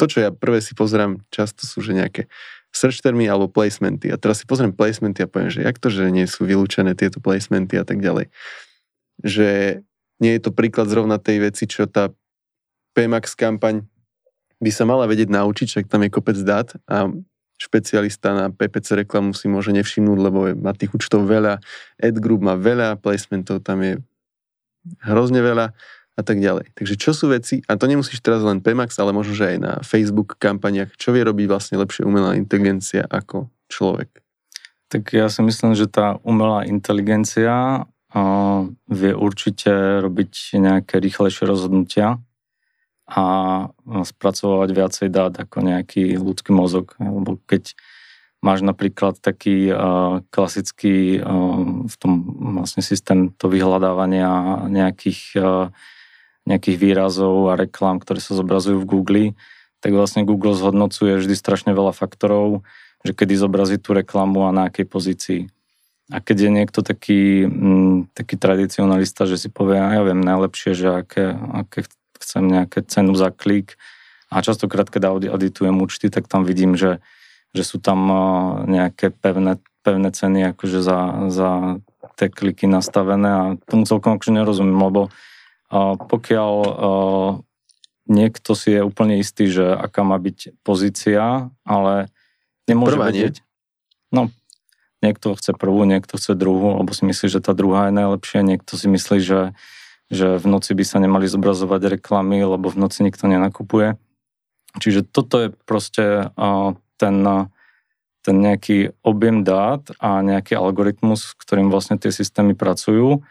to, 0.00 0.04
čo 0.08 0.24
ja 0.24 0.30
prvé 0.32 0.64
si 0.64 0.72
pozerám, 0.72 1.20
často 1.28 1.68
sú, 1.68 1.84
že 1.84 1.96
nejaké 1.96 2.28
search 2.74 2.98
termy 3.04 3.30
alebo 3.30 3.46
placementy. 3.46 4.10
A 4.10 4.18
teraz 4.18 4.42
si 4.42 4.48
pozriem 4.48 4.74
placementy 4.74 5.22
a 5.22 5.30
poviem, 5.30 5.52
že 5.52 5.62
jak 5.62 5.78
to, 5.78 5.92
že 5.92 6.10
nie 6.10 6.26
sú 6.26 6.42
vylúčené 6.42 6.98
tieto 6.98 7.22
placementy 7.22 7.78
a 7.78 7.86
tak 7.86 8.02
ďalej. 8.02 8.32
Že 9.22 9.48
nie 10.18 10.32
je 10.34 10.40
to 10.42 10.50
príklad 10.50 10.90
zrovna 10.90 11.22
tej 11.22 11.46
veci, 11.46 11.70
čo 11.70 11.86
tá 11.86 12.10
PMAX 12.94 13.34
kampaň 13.34 13.84
by 14.62 14.70
sa 14.70 14.86
mala 14.86 15.04
vedieť 15.04 15.28
naučiť, 15.28 15.66
však 15.66 15.86
tam 15.90 16.06
je 16.06 16.14
kopec 16.14 16.38
dát 16.40 16.70
a 16.88 17.10
špecialista 17.54 18.34
na 18.34 18.46
PPC 18.50 19.06
reklamu 19.06 19.34
si 19.34 19.46
môže 19.46 19.70
nevšimnúť, 19.74 20.18
lebo 20.18 20.50
má 20.58 20.74
tých 20.74 20.94
účtov 20.94 21.26
veľa, 21.26 21.62
ad 22.02 22.16
group 22.18 22.42
má 22.42 22.58
veľa, 22.58 22.98
placementov 22.98 23.62
tam 23.62 23.82
je 23.82 23.94
hrozne 25.06 25.38
veľa 25.38 25.70
a 26.14 26.22
tak 26.22 26.38
ďalej. 26.38 26.74
Takže 26.78 26.94
čo 26.94 27.10
sú 27.10 27.30
veci, 27.30 27.62
a 27.66 27.74
to 27.74 27.90
nemusíš 27.90 28.22
teraz 28.22 28.42
len 28.46 28.62
PMAX, 28.62 28.98
ale 29.02 29.10
možno, 29.14 29.34
že 29.34 29.54
aj 29.54 29.58
na 29.58 29.72
Facebook 29.82 30.38
kampaniach, 30.38 30.94
čo 30.98 31.10
vie 31.10 31.26
robiť 31.26 31.46
vlastne 31.50 31.76
lepšie 31.78 32.06
umelá 32.06 32.38
inteligencia 32.38 33.06
ako 33.06 33.50
človek? 33.66 34.22
Tak 34.90 35.10
ja 35.10 35.26
si 35.26 35.42
myslím, 35.42 35.74
že 35.74 35.90
tá 35.90 36.22
umelá 36.22 36.62
inteligencia 36.66 37.86
vie 38.86 39.12
určite 39.14 39.98
robiť 40.02 40.58
nejaké 40.58 41.02
rýchlejšie 41.02 41.50
rozhodnutia, 41.50 42.22
a 43.04 43.24
spracovať 43.84 44.68
viacej 44.72 45.08
dát 45.12 45.36
ako 45.36 45.60
nejaký 45.60 46.16
ľudský 46.16 46.56
mozog. 46.56 46.96
Lebo 46.96 47.36
keď 47.44 47.76
máš 48.40 48.64
napríklad 48.64 49.20
taký 49.20 49.72
klasický 50.32 51.20
v 51.84 51.94
tom 52.00 52.12
vlastne 52.60 52.80
systém 52.84 53.32
to 53.36 53.48
vyhľadávania 53.48 54.64
nejakých, 54.68 55.36
nejakých 56.44 56.76
výrazov 56.76 57.52
a 57.52 57.60
reklám, 57.60 58.00
ktoré 58.00 58.20
sa 58.20 58.36
zobrazujú 58.36 58.84
v 58.84 58.88
Google, 58.88 59.26
tak 59.84 59.92
vlastne 59.92 60.24
Google 60.24 60.56
zhodnocuje 60.56 61.20
vždy 61.20 61.36
strašne 61.36 61.72
veľa 61.76 61.92
faktorov, 61.92 62.64
že 63.04 63.12
kedy 63.12 63.36
zobrazí 63.36 63.76
tú 63.76 63.92
reklamu 63.92 64.48
a 64.48 64.56
na 64.56 64.72
akej 64.72 64.88
pozícii. 64.88 65.40
A 66.12 66.20
keď 66.20 66.48
je 66.48 66.50
niekto 66.52 66.80
taký, 66.84 67.48
taký 68.12 68.36
tradicionalista, 68.36 69.24
že 69.24 69.40
si 69.40 69.48
povie, 69.48 69.80
ja 69.80 70.04
viem 70.04 70.20
najlepšie, 70.20 70.72
že 70.76 70.88
aké, 71.04 71.32
aké 71.32 71.88
chcem 72.24 72.48
nejaké 72.48 72.80
cenu 72.88 73.12
za 73.12 73.28
klik 73.28 73.76
a 74.32 74.40
častokrát, 74.40 74.88
keď 74.88 75.28
auditujem 75.28 75.76
účty, 75.78 76.08
tak 76.08 76.26
tam 76.26 76.48
vidím, 76.48 76.74
že, 76.74 77.04
že 77.52 77.62
sú 77.62 77.78
tam 77.78 78.00
nejaké 78.64 79.12
pevné, 79.12 79.60
pevné 79.84 80.08
ceny 80.10 80.56
akože 80.56 80.80
za, 80.80 81.28
za 81.28 81.78
tie 82.16 82.32
kliky 82.32 82.64
nastavené 82.64 83.28
a 83.28 83.44
tomu 83.68 83.84
celkom 83.84 84.16
akože 84.16 84.32
nerozumiem, 84.32 84.80
lebo 84.80 85.12
pokiaľ 86.08 86.54
niekto 88.06 88.52
si 88.54 88.76
je 88.76 88.80
úplne 88.84 89.18
istý, 89.18 89.48
že 89.48 89.64
aká 89.74 90.04
má 90.04 90.16
byť 90.20 90.60
pozícia, 90.62 91.50
ale 91.64 92.12
nemôže 92.68 92.96
Prvá, 93.00 93.08
vedieť. 93.10 93.40
Nie? 93.40 93.46
No, 94.12 94.22
niekto 95.02 95.34
chce 95.34 95.56
prvú, 95.56 95.82
niekto 95.88 96.20
chce 96.20 96.36
druhú, 96.36 96.78
alebo 96.78 96.92
si 96.92 97.04
myslí, 97.08 97.26
že 97.28 97.40
tá 97.42 97.56
druhá 97.56 97.88
je 97.90 97.96
najlepšia, 97.96 98.46
niekto 98.46 98.76
si 98.76 98.86
myslí, 98.86 99.18
že 99.20 99.40
že 100.14 100.38
v 100.38 100.46
noci 100.46 100.72
by 100.72 100.84
sa 100.86 101.02
nemali 101.02 101.26
zobrazovať 101.26 101.98
reklamy, 101.98 102.46
lebo 102.46 102.70
v 102.70 102.78
noci 102.78 103.02
nikto 103.02 103.26
nenakupuje. 103.26 103.98
Čiže 104.78 105.06
toto 105.10 105.34
je 105.42 105.48
proste 105.66 106.30
ten, 106.98 107.16
ten 108.22 108.36
nejaký 108.38 108.94
objem 109.02 109.42
dát 109.42 109.82
a 109.98 110.22
nejaký 110.22 110.54
algoritmus, 110.54 111.34
s 111.34 111.38
ktorým 111.38 111.68
vlastne 111.68 111.98
tie 111.98 112.14
systémy 112.14 112.54
pracujú 112.54 113.22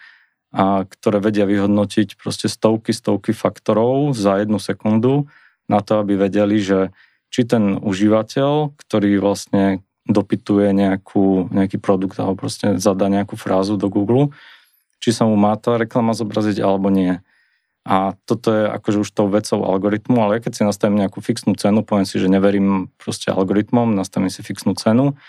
a 0.54 0.86
ktoré 0.86 1.18
vedia 1.18 1.50
vyhodnotiť 1.50 2.16
proste 2.22 2.46
stovky, 2.46 2.94
stovky 2.94 3.34
faktorov 3.34 4.14
za 4.14 4.38
jednu 4.38 4.62
sekundu 4.62 5.26
na 5.66 5.82
to, 5.82 5.98
aby 5.98 6.14
vedeli, 6.14 6.62
že 6.62 6.94
či 7.34 7.50
ten 7.50 7.82
užívateľ, 7.82 8.78
ktorý 8.78 9.18
vlastne 9.18 9.82
dopytuje 10.06 10.70
nejakú, 10.76 11.50
nejaký 11.50 11.82
produkt 11.82 12.22
alebo 12.22 12.46
proste 12.46 12.78
zadá 12.78 13.10
nejakú 13.10 13.34
frázu 13.34 13.80
do 13.80 13.90
Google, 13.90 14.30
či 15.04 15.12
sa 15.12 15.28
mu 15.28 15.36
má 15.36 15.52
tá 15.60 15.76
reklama 15.76 16.16
zobraziť 16.16 16.64
alebo 16.64 16.88
nie. 16.88 17.20
A 17.84 18.16
toto 18.24 18.56
je 18.56 18.64
akože 18.72 19.04
už 19.04 19.10
tou 19.12 19.28
vecou 19.28 19.60
algoritmu, 19.68 20.16
ale 20.16 20.40
keď 20.40 20.52
si 20.56 20.64
nastavím 20.64 21.04
nejakú 21.04 21.20
fixnú 21.20 21.52
cenu, 21.60 21.84
poviem 21.84 22.08
si, 22.08 22.16
že 22.16 22.32
neverím 22.32 22.88
proste 22.96 23.28
algoritmom, 23.28 23.92
nastavím 23.92 24.32
si 24.32 24.40
fixnú 24.40 24.72
cenu 24.80 25.20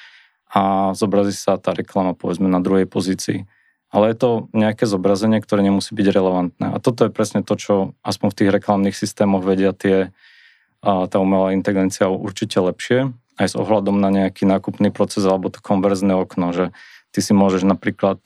a 0.54 0.94
zobrazí 0.94 1.34
sa 1.34 1.58
tá 1.58 1.74
reklama 1.74 2.14
povedzme 2.14 2.46
na 2.46 2.62
druhej 2.62 2.86
pozícii. 2.86 3.50
Ale 3.90 4.14
je 4.14 4.16
to 4.22 4.30
nejaké 4.54 4.86
zobrazenie, 4.86 5.42
ktoré 5.42 5.66
nemusí 5.66 5.98
byť 5.98 6.06
relevantné. 6.14 6.66
A 6.70 6.78
toto 6.78 7.06
je 7.06 7.10
presne 7.10 7.42
to, 7.42 7.58
čo 7.58 7.74
aspoň 8.06 8.28
v 8.30 8.38
tých 8.38 8.50
reklamných 8.54 8.94
systémoch 8.94 9.42
vedia 9.42 9.74
tie, 9.74 10.14
tá 10.86 11.16
umelá 11.18 11.50
inteligencia 11.50 12.06
určite 12.06 12.62
lepšie, 12.62 13.10
aj 13.34 13.46
s 13.50 13.58
ohľadom 13.58 13.98
na 13.98 14.14
nejaký 14.14 14.46
nákupný 14.46 14.94
proces 14.94 15.26
alebo 15.26 15.50
to 15.50 15.58
konverzné 15.58 16.14
okno, 16.14 16.54
že 16.54 16.70
ty 17.10 17.18
si 17.18 17.34
môžeš 17.34 17.66
napríklad 17.66 18.22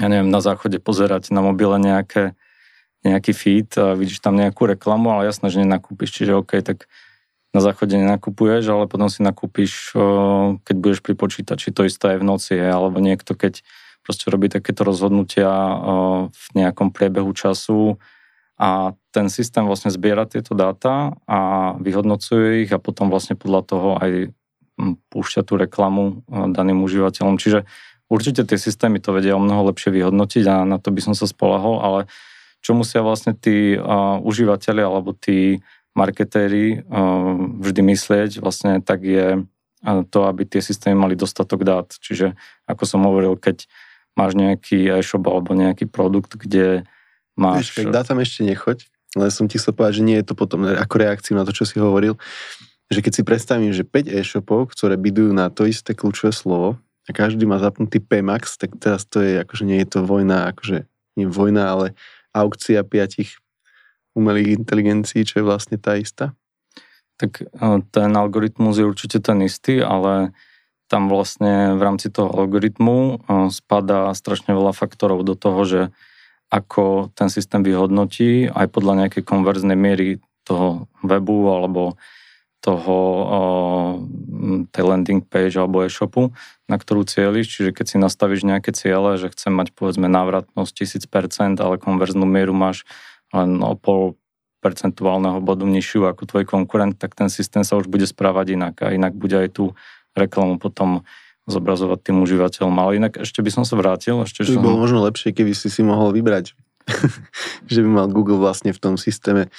ja 0.00 0.06
neviem, 0.10 0.30
na 0.30 0.42
záchode 0.42 0.82
pozerať 0.82 1.30
na 1.30 1.44
mobile 1.44 1.78
nejaké, 1.78 2.34
nejaký 3.06 3.32
feed 3.36 3.70
a 3.78 3.94
vidíš 3.94 4.18
tam 4.24 4.34
nejakú 4.34 4.66
reklamu, 4.66 5.14
ale 5.14 5.30
jasné, 5.30 5.52
že 5.52 5.62
nenakúpiš, 5.62 6.10
čiže 6.10 6.38
OK, 6.40 6.58
tak 6.64 6.90
na 7.54 7.62
záchode 7.62 7.94
nenakupuješ, 7.94 8.66
ale 8.66 8.90
potom 8.90 9.06
si 9.06 9.22
nakúpiš, 9.22 9.94
keď 10.66 10.74
budeš 10.74 11.00
pri 11.06 11.14
počítači, 11.14 11.70
to 11.70 11.86
isté 11.86 12.16
aj 12.16 12.18
v 12.18 12.26
noci, 12.26 12.54
alebo 12.58 12.98
niekto, 12.98 13.38
keď 13.38 13.62
proste 14.02 14.26
robí 14.28 14.50
takéto 14.50 14.82
rozhodnutia 14.82 15.48
v 16.28 16.46
nejakom 16.58 16.90
priebehu 16.90 17.30
času 17.30 18.02
a 18.58 18.98
ten 19.14 19.30
systém 19.30 19.62
vlastne 19.64 19.94
zbiera 19.94 20.26
tieto 20.26 20.58
dáta 20.58 21.14
a 21.30 21.72
vyhodnocuje 21.78 22.66
ich 22.66 22.70
a 22.74 22.82
potom 22.82 23.06
vlastne 23.06 23.38
podľa 23.38 23.62
toho 23.62 23.88
aj 24.02 24.34
púšťa 25.14 25.46
tú 25.46 25.54
reklamu 25.54 26.26
daným 26.26 26.82
užívateľom. 26.82 27.38
Čiže 27.38 27.62
určite 28.12 28.44
tie 28.44 28.58
systémy 28.60 29.00
to 29.00 29.14
vedia 29.14 29.36
o 29.36 29.42
mnoho 29.42 29.72
lepšie 29.72 29.92
vyhodnotiť 29.92 30.44
a 30.48 30.56
na 30.68 30.76
to 30.80 30.92
by 30.92 31.00
som 31.00 31.14
sa 31.16 31.24
spolahol, 31.28 31.80
ale 31.80 32.00
čo 32.64 32.72
musia 32.72 33.04
vlastne 33.04 33.36
tí 33.36 33.76
uh, 33.76 34.16
užívateľi 34.24 34.82
alebo 34.82 35.12
tí 35.12 35.60
marketéri 35.92 36.80
uh, 36.80 37.36
vždy 37.60 37.80
myslieť, 37.84 38.30
vlastne 38.40 38.80
tak 38.80 39.04
je 39.04 39.44
to, 39.84 40.24
aby 40.24 40.48
tie 40.48 40.64
systémy 40.64 40.96
mali 40.96 41.12
dostatok 41.12 41.60
dát. 41.60 41.92
Čiže 41.92 42.32
ako 42.64 42.82
som 42.88 43.04
hovoril, 43.04 43.36
keď 43.36 43.68
máš 44.16 44.32
nejaký 44.32 44.88
e-shop 44.88 45.28
alebo 45.28 45.52
nejaký 45.52 45.84
produkt, 45.84 46.40
kde 46.40 46.88
máš... 47.36 47.76
Vieš, 47.76 47.92
dá 47.92 48.00
tam 48.00 48.22
ešte 48.22 48.48
nechoď, 48.48 48.88
ale 49.12 49.28
som 49.28 49.44
ti 49.44 49.60
chcel 49.60 49.76
povedať, 49.76 50.00
že 50.00 50.06
nie 50.06 50.16
je 50.16 50.26
to 50.26 50.34
potom 50.38 50.64
ako 50.64 50.94
reakciu 50.96 51.36
na 51.36 51.44
to, 51.44 51.52
čo 51.52 51.68
si 51.68 51.76
hovoril, 51.76 52.16
že 52.88 53.04
keď 53.04 53.12
si 53.12 53.22
predstavím, 53.26 53.72
že 53.76 53.84
5 53.84 54.08
e-shopov, 54.08 54.72
ktoré 54.72 54.96
bydujú 54.96 55.36
na 55.36 55.52
to 55.52 55.68
isté 55.68 55.92
kľúčové 55.92 56.32
slovo 56.32 56.80
a 57.04 57.10
každý 57.12 57.44
má 57.44 57.60
zapnutý 57.60 58.00
PMAX, 58.00 58.56
tak 58.56 58.80
teraz 58.80 59.04
to 59.04 59.20
je, 59.20 59.40
akože 59.44 59.64
nie 59.68 59.78
je 59.84 59.88
to 59.88 60.00
vojna, 60.04 60.48
akože 60.52 60.88
nie 61.20 61.26
vojna, 61.28 61.70
ale 61.70 61.86
aukcia 62.32 62.82
piatich 62.82 63.38
umelých 64.16 64.62
inteligencií, 64.62 65.26
čo 65.26 65.42
je 65.42 65.44
vlastne 65.46 65.76
tá 65.76 65.98
istá? 66.00 66.32
Tak 67.20 67.44
e, 67.44 67.46
ten 67.92 68.10
algoritmus 68.14 68.78
je 68.78 68.88
určite 68.88 69.20
ten 69.20 69.42
istý, 69.44 69.82
ale 69.84 70.34
tam 70.88 71.10
vlastne 71.10 71.74
v 71.78 71.82
rámci 71.82 72.10
toho 72.10 72.30
algoritmu 72.30 72.96
e, 72.96 73.14
spadá 73.50 74.10
strašne 74.16 74.54
veľa 74.54 74.72
faktorov 74.74 75.22
do 75.26 75.34
toho, 75.38 75.60
že 75.66 75.80
ako 76.50 77.10
ten 77.18 77.26
systém 77.28 77.66
vyhodnotí 77.66 78.46
aj 78.48 78.70
podľa 78.70 79.06
nejakej 79.06 79.22
konverznej 79.26 79.74
miery 79.74 80.22
toho 80.46 80.86
webu 81.02 81.50
alebo 81.50 81.98
toho, 82.64 82.96
tej 84.72 84.84
landing 84.88 85.20
page 85.20 85.60
alebo 85.60 85.84
e-shopu, 85.84 86.32
na 86.64 86.80
ktorú 86.80 87.04
cieľiš. 87.04 87.46
Čiže 87.52 87.70
keď 87.76 87.86
si 87.86 87.96
nastavíš 88.00 88.48
nejaké 88.48 88.72
ciele, 88.72 89.20
že 89.20 89.28
chcem 89.36 89.52
mať 89.52 89.76
povedzme 89.76 90.08
návratnosť 90.08 91.04
1000%, 91.04 91.60
ale 91.60 91.76
konverznú 91.76 92.24
mieru 92.24 92.56
máš 92.56 92.88
len 93.36 93.60
o 93.60 93.76
pol 93.76 94.16
percentuálneho 94.64 95.44
bodu 95.44 95.68
nižšiu 95.68 96.08
ako 96.08 96.24
tvoj 96.24 96.44
konkurent, 96.48 96.96
tak 96.96 97.12
ten 97.12 97.28
systém 97.28 97.68
sa 97.68 97.76
už 97.76 97.84
bude 97.84 98.08
správať 98.08 98.56
inak 98.56 98.80
a 98.80 98.96
inak 98.96 99.12
bude 99.12 99.36
aj 99.36 99.52
tú 99.52 99.76
reklamu 100.16 100.56
potom 100.56 101.04
zobrazovať 101.44 102.00
tým 102.00 102.24
užívateľom. 102.24 102.72
Ale 102.80 102.96
inak 102.96 103.20
ešte 103.20 103.44
by 103.44 103.50
som 103.52 103.68
sa 103.68 103.76
vrátil. 103.76 104.24
Ešte, 104.24 104.48
by 104.48 104.64
bolo 104.64 104.80
možno 104.80 105.04
lepšie, 105.04 105.36
keby 105.36 105.52
si 105.52 105.68
si 105.68 105.84
mohol 105.84 106.16
vybrať, 106.16 106.56
že 107.72 107.84
by 107.84 107.88
mal 107.92 108.06
Google 108.08 108.40
vlastne 108.40 108.72
v 108.72 108.80
tom 108.80 108.96
systéme 108.96 109.52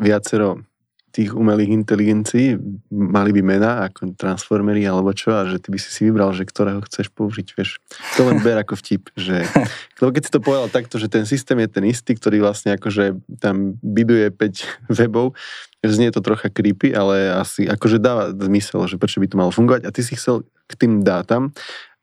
viacero 0.00 0.64
tých 1.10 1.34
umelých 1.34 1.74
inteligencií 1.74 2.54
mali 2.90 3.30
by 3.34 3.42
mená 3.42 3.90
ako 3.90 4.14
transformery 4.14 4.86
alebo 4.86 5.10
čo 5.10 5.34
a 5.34 5.46
že 5.50 5.58
ty 5.58 5.74
by 5.74 5.78
si 5.82 5.90
si 5.90 6.00
vybral, 6.06 6.30
že 6.30 6.46
ktorého 6.46 6.80
chceš 6.86 7.10
použiť, 7.10 7.46
vieš. 7.58 7.82
To 8.14 8.30
len 8.30 8.38
ber 8.40 8.62
ako 8.62 8.78
vtip, 8.78 9.10
že 9.18 9.42
lebo 9.98 10.10
keď 10.14 10.22
si 10.22 10.32
to 10.32 10.40
povedal 10.40 10.70
takto, 10.70 10.96
že 11.02 11.10
ten 11.10 11.26
systém 11.26 11.58
je 11.66 11.68
ten 11.68 11.84
istý, 11.84 12.14
ktorý 12.14 12.46
vlastne 12.46 12.78
akože 12.78 13.18
tam 13.42 13.74
biduje 13.82 14.30
5 14.30 14.90
webov, 15.02 15.34
znie 15.82 16.14
to 16.14 16.22
trocha 16.22 16.46
creepy, 16.46 16.94
ale 16.94 17.34
asi 17.34 17.66
akože 17.66 17.98
dáva 17.98 18.30
zmysel, 18.30 18.86
že 18.86 18.96
prečo 19.00 19.18
by 19.18 19.26
to 19.26 19.40
malo 19.40 19.50
fungovať 19.50 19.82
a 19.86 19.90
ty 19.90 20.06
si 20.06 20.14
chcel 20.14 20.46
k 20.70 20.72
tým 20.78 21.02
dátam 21.02 21.50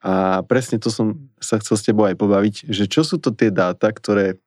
a 0.03 0.45
presne 0.45 0.77
to 0.77 0.93
som 0.93 1.17
sa 1.41 1.57
chcel 1.57 1.75
s 1.75 1.85
tebou 1.85 2.05
aj 2.05 2.15
pobaviť, 2.15 2.55
že 2.69 2.85
čo 2.85 3.01
sú 3.01 3.17
to 3.17 3.33
tie 3.33 3.49
dáta, 3.49 3.89
ktoré 3.89 4.37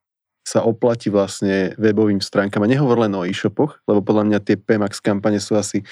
sa 0.41 0.65
oplatí 0.65 1.13
vlastne 1.13 1.77
webovým 1.77 2.25
stránkam. 2.25 2.65
A 2.65 2.71
nehovor 2.71 3.01
len 3.05 3.13
o 3.15 3.23
e-shopoch, 3.23 3.79
lebo 3.85 4.01
podľa 4.01 4.25
mňa 4.27 4.39
tie 4.43 4.57
PMAX 4.57 4.99
kampane 4.99 5.39
sú 5.39 5.55
asi 5.55 5.85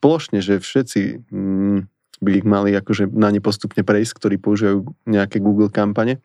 plošne, 0.00 0.40
že 0.40 0.62
všetci 0.62 1.28
mm, 1.28 1.78
by 2.20 2.30
ich 2.36 2.46
mali 2.46 2.70
akože 2.76 3.10
na 3.10 3.28
ne 3.32 3.42
postupne 3.42 3.82
prejsť, 3.82 4.12
ktorí 4.16 4.36
používajú 4.38 4.86
nejaké 5.08 5.42
Google 5.42 5.72
kampane. 5.72 6.22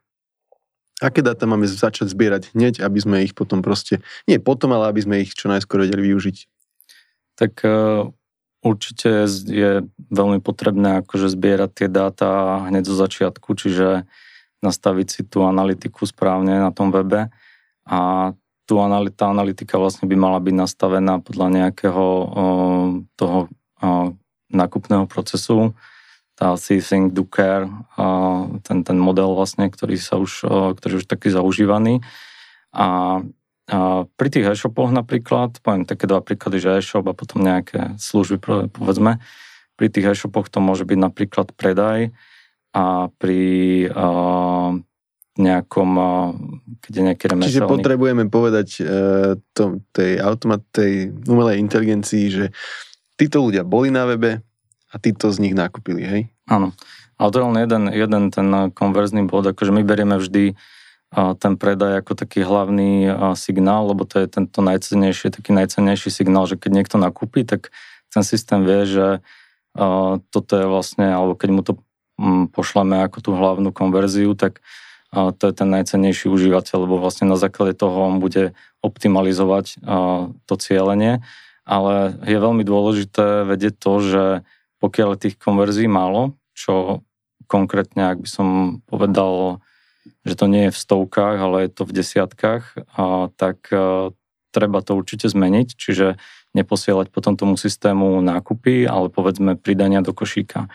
Aké 1.04 1.20
dáta 1.20 1.44
máme 1.44 1.68
začať 1.68 2.08
zbierať 2.08 2.56
hneď, 2.56 2.80
aby 2.80 3.00
sme 3.04 3.26
ich 3.28 3.36
potom 3.36 3.60
proste, 3.60 4.00
nie 4.32 4.40
potom, 4.40 4.72
ale 4.72 4.88
aby 4.88 5.02
sme 5.04 5.16
ich 5.20 5.36
čo 5.36 5.52
najskôr 5.52 5.84
vedeli 5.84 6.08
využiť? 6.08 6.38
Tak 7.36 7.54
uh, 7.68 8.08
určite 8.64 9.28
je 9.28 9.84
veľmi 9.92 10.40
potrebné 10.40 11.04
akože 11.04 11.28
zbierať 11.36 11.72
tie 11.84 11.88
dáta 11.92 12.64
hneď 12.72 12.88
zo 12.88 12.96
začiatku, 12.96 13.60
čiže 13.60 14.08
nastaviť 14.64 15.08
si 15.12 15.22
tú 15.28 15.44
analytiku 15.44 16.08
správne 16.08 16.64
na 16.64 16.72
tom 16.72 16.96
webe 16.96 17.28
a 17.86 18.34
tu 18.66 18.82
tá 19.14 19.26
analytika 19.30 19.78
vlastne 19.78 20.10
by 20.10 20.18
mala 20.18 20.42
byť 20.42 20.56
nastavená 20.58 21.22
podľa 21.22 21.48
nejakého 21.54 22.06
toho 23.14 23.40
nákupného 24.50 25.06
procesu, 25.06 25.78
tá 26.36 26.58
See, 26.60 26.82
Think, 26.82 27.14
Do, 27.14 27.24
Care, 27.30 27.70
ten, 28.66 28.84
ten 28.84 28.98
model 28.98 29.38
vlastne, 29.38 29.70
ktorý 29.70 29.96
sa 30.02 30.18
už, 30.18 30.44
ktorý 30.82 31.00
už 31.00 31.06
taký 31.06 31.30
zaužívaný. 31.32 32.04
A, 32.76 33.22
a 33.70 34.04
pri 34.18 34.28
tých 34.34 34.50
e-shopoch 34.52 34.92
napríklad, 34.92 35.62
poviem 35.62 35.88
také 35.88 36.10
dva 36.10 36.20
príklady, 36.26 36.60
že 36.60 36.82
e-shop 36.82 37.06
a 37.08 37.16
potom 37.16 37.46
nejaké 37.46 37.96
služby, 38.02 38.42
povedzme, 38.74 39.22
pri 39.78 39.88
tých 39.94 40.12
e-shopoch 40.12 40.50
to 40.50 40.60
môže 40.60 40.84
byť 40.84 41.00
napríklad 41.00 41.54
predaj 41.56 42.12
a 42.76 43.08
pri 43.16 43.88
nejakom, 45.36 45.90
keď 46.80 46.92
je 46.96 47.04
nejaký 47.12 47.26
remeselník. 47.28 47.56
Čiže 47.60 47.68
potrebujeme 47.68 48.24
povedať 48.32 48.68
e, 48.80 48.84
to, 49.52 49.84
tej 49.92 50.24
automat, 50.24 50.64
tej 50.72 51.12
umelej 51.28 51.60
inteligencii, 51.60 52.26
že 52.32 52.46
títo 53.20 53.44
ľudia 53.44 53.68
boli 53.68 53.92
na 53.92 54.08
webe 54.08 54.40
a 54.92 54.96
títo 54.96 55.28
z 55.36 55.44
nich 55.44 55.52
nakúpili, 55.52 56.08
hej? 56.08 56.22
Áno. 56.48 56.72
Ale 57.20 57.30
to 57.32 57.40
je 57.40 57.48
len 57.52 57.58
jeden, 57.64 57.84
jeden 57.92 58.24
ten 58.32 58.48
konverzný 58.72 59.28
bod, 59.28 59.48
akože 59.48 59.76
my 59.76 59.84
berieme 59.84 60.20
vždy 60.20 60.56
ten 61.16 61.56
predaj 61.56 62.04
ako 62.04 62.12
taký 62.12 62.44
hlavný 62.44 63.08
signál, 63.40 63.88
lebo 63.88 64.04
to 64.04 64.20
je 64.20 64.28
tento 64.28 64.60
najcennejší, 64.60 65.32
taký 65.32 65.56
najcennejší 65.56 66.12
signál, 66.12 66.44
že 66.44 66.60
keď 66.60 66.72
niekto 66.76 67.00
nakúpi, 67.00 67.48
tak 67.48 67.72
ten 68.12 68.24
systém 68.24 68.68
vie, 68.68 68.84
že 68.84 69.08
toto 70.32 70.52
je 70.60 70.68
vlastne, 70.68 71.08
alebo 71.08 71.40
keď 71.40 71.50
mu 71.56 71.62
to 71.64 71.80
pošleme 72.52 73.00
ako 73.04 73.18
tú 73.24 73.32
hlavnú 73.32 73.72
konverziu, 73.72 74.36
tak 74.36 74.60
to 75.16 75.44
je 75.48 75.54
ten 75.56 75.70
najcennejší 75.72 76.28
užívateľ, 76.28 76.84
lebo 76.84 77.00
vlastne 77.00 77.32
na 77.32 77.40
základe 77.40 77.80
toho 77.80 78.12
on 78.12 78.20
bude 78.20 78.52
optimalizovať 78.84 79.80
to 80.44 80.56
cieľenie. 80.60 81.24
Ale 81.66 82.20
je 82.22 82.38
veľmi 82.38 82.62
dôležité 82.62 83.48
vedieť 83.48 83.80
to, 83.80 83.94
že 84.04 84.24
pokiaľ 84.84 85.18
tých 85.18 85.40
konverzií 85.40 85.90
málo, 85.90 86.38
čo 86.54 87.02
konkrétne, 87.50 88.14
ak 88.14 88.22
by 88.22 88.30
som 88.30 88.48
povedal, 88.86 89.64
že 90.22 90.38
to 90.38 90.46
nie 90.46 90.70
je 90.70 90.76
v 90.76 90.82
stovkách, 90.84 91.38
ale 91.42 91.66
je 91.66 91.72
to 91.74 91.84
v 91.90 91.96
desiatkách, 91.96 92.64
tak 93.40 93.58
treba 94.54 94.80
to 94.86 94.94
určite 94.94 95.26
zmeniť, 95.26 95.68
čiže 95.74 96.22
neposielať 96.54 97.10
potom 97.10 97.36
tomu 97.36 97.58
systému 97.58 98.22
nákupy, 98.22 98.86
ale 98.86 99.10
povedzme 99.10 99.58
pridania 99.58 100.06
do 100.06 100.14
košíka 100.14 100.70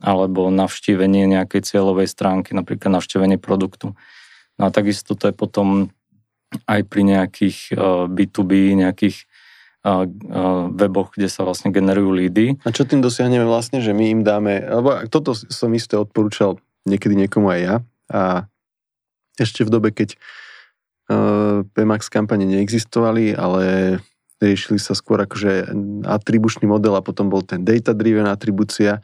alebo 0.00 0.48
navštívenie 0.48 1.28
nejakej 1.28 1.70
cieľovej 1.70 2.08
stránky, 2.08 2.56
napríklad 2.56 3.00
navštívenie 3.00 3.36
produktu. 3.36 3.92
No 4.56 4.62
a 4.66 4.70
takisto 4.72 5.16
to 5.16 5.28
je 5.28 5.34
potom 5.36 5.92
aj 6.66 6.82
pri 6.88 7.06
nejakých 7.06 7.76
B2B, 8.10 8.50
uh, 8.74 8.88
nejakých 8.88 9.16
uh, 9.86 10.04
uh, 10.04 10.66
weboch, 10.72 11.14
kde 11.14 11.30
sa 11.30 11.46
vlastne 11.46 11.70
generujú 11.70 12.10
lídy. 12.10 12.58
A 12.66 12.74
čo 12.74 12.88
tým 12.88 13.04
dosiahneme 13.04 13.46
vlastne, 13.46 13.78
že 13.78 13.94
my 13.94 14.20
im 14.20 14.22
dáme, 14.26 14.64
lebo 14.66 15.06
toto 15.06 15.36
som 15.36 15.70
isté 15.76 15.94
odporúčal 15.94 16.58
niekedy 16.88 17.14
niekomu 17.14 17.52
aj 17.52 17.60
ja 17.60 17.76
a 18.10 18.22
ešte 19.38 19.62
v 19.62 19.72
dobe, 19.72 19.94
keď 19.94 20.16
PMAX 21.74 22.06
kampane 22.06 22.46
neexistovali, 22.46 23.34
ale 23.34 23.98
riešili 24.40 24.78
sa 24.80 24.94
skôr 24.96 25.20
akože 25.20 25.74
atribučný 26.06 26.64
model 26.70 26.96
a 26.96 27.04
potom 27.04 27.28
bol 27.28 27.42
ten 27.44 27.60
data-driven 27.60 28.30
atribúcia, 28.30 29.02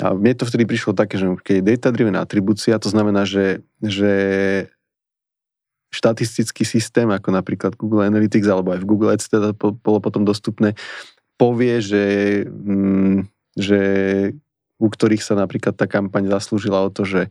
a 0.00 0.16
mne 0.16 0.32
to 0.32 0.48
vtedy 0.48 0.64
prišlo 0.64 0.96
také, 0.96 1.20
že 1.20 1.28
keď 1.44 1.54
je 1.60 1.68
data-driven 1.76 2.16
atribúcia, 2.16 2.80
to 2.80 2.88
znamená, 2.88 3.28
že, 3.28 3.60
že 3.84 4.12
štatistický 5.92 6.64
systém, 6.64 7.10
ako 7.10 7.34
napríklad 7.34 7.76
Google 7.76 8.08
Analytics 8.08 8.48
alebo 8.48 8.72
aj 8.72 8.80
v 8.80 8.88
Google 8.88 9.12
Ads 9.12 9.26
teda 9.28 9.52
bolo 9.58 9.98
potom 10.00 10.24
dostupné, 10.24 10.72
povie, 11.36 11.84
že, 11.84 12.04
mm, 12.48 13.28
že 13.60 13.80
u 14.80 14.88
ktorých 14.88 15.20
sa 15.20 15.36
napríklad 15.36 15.76
tá 15.76 15.84
kampaň 15.84 16.32
zaslúžila 16.32 16.80
o 16.80 16.90
to, 16.90 17.04
že 17.04 17.28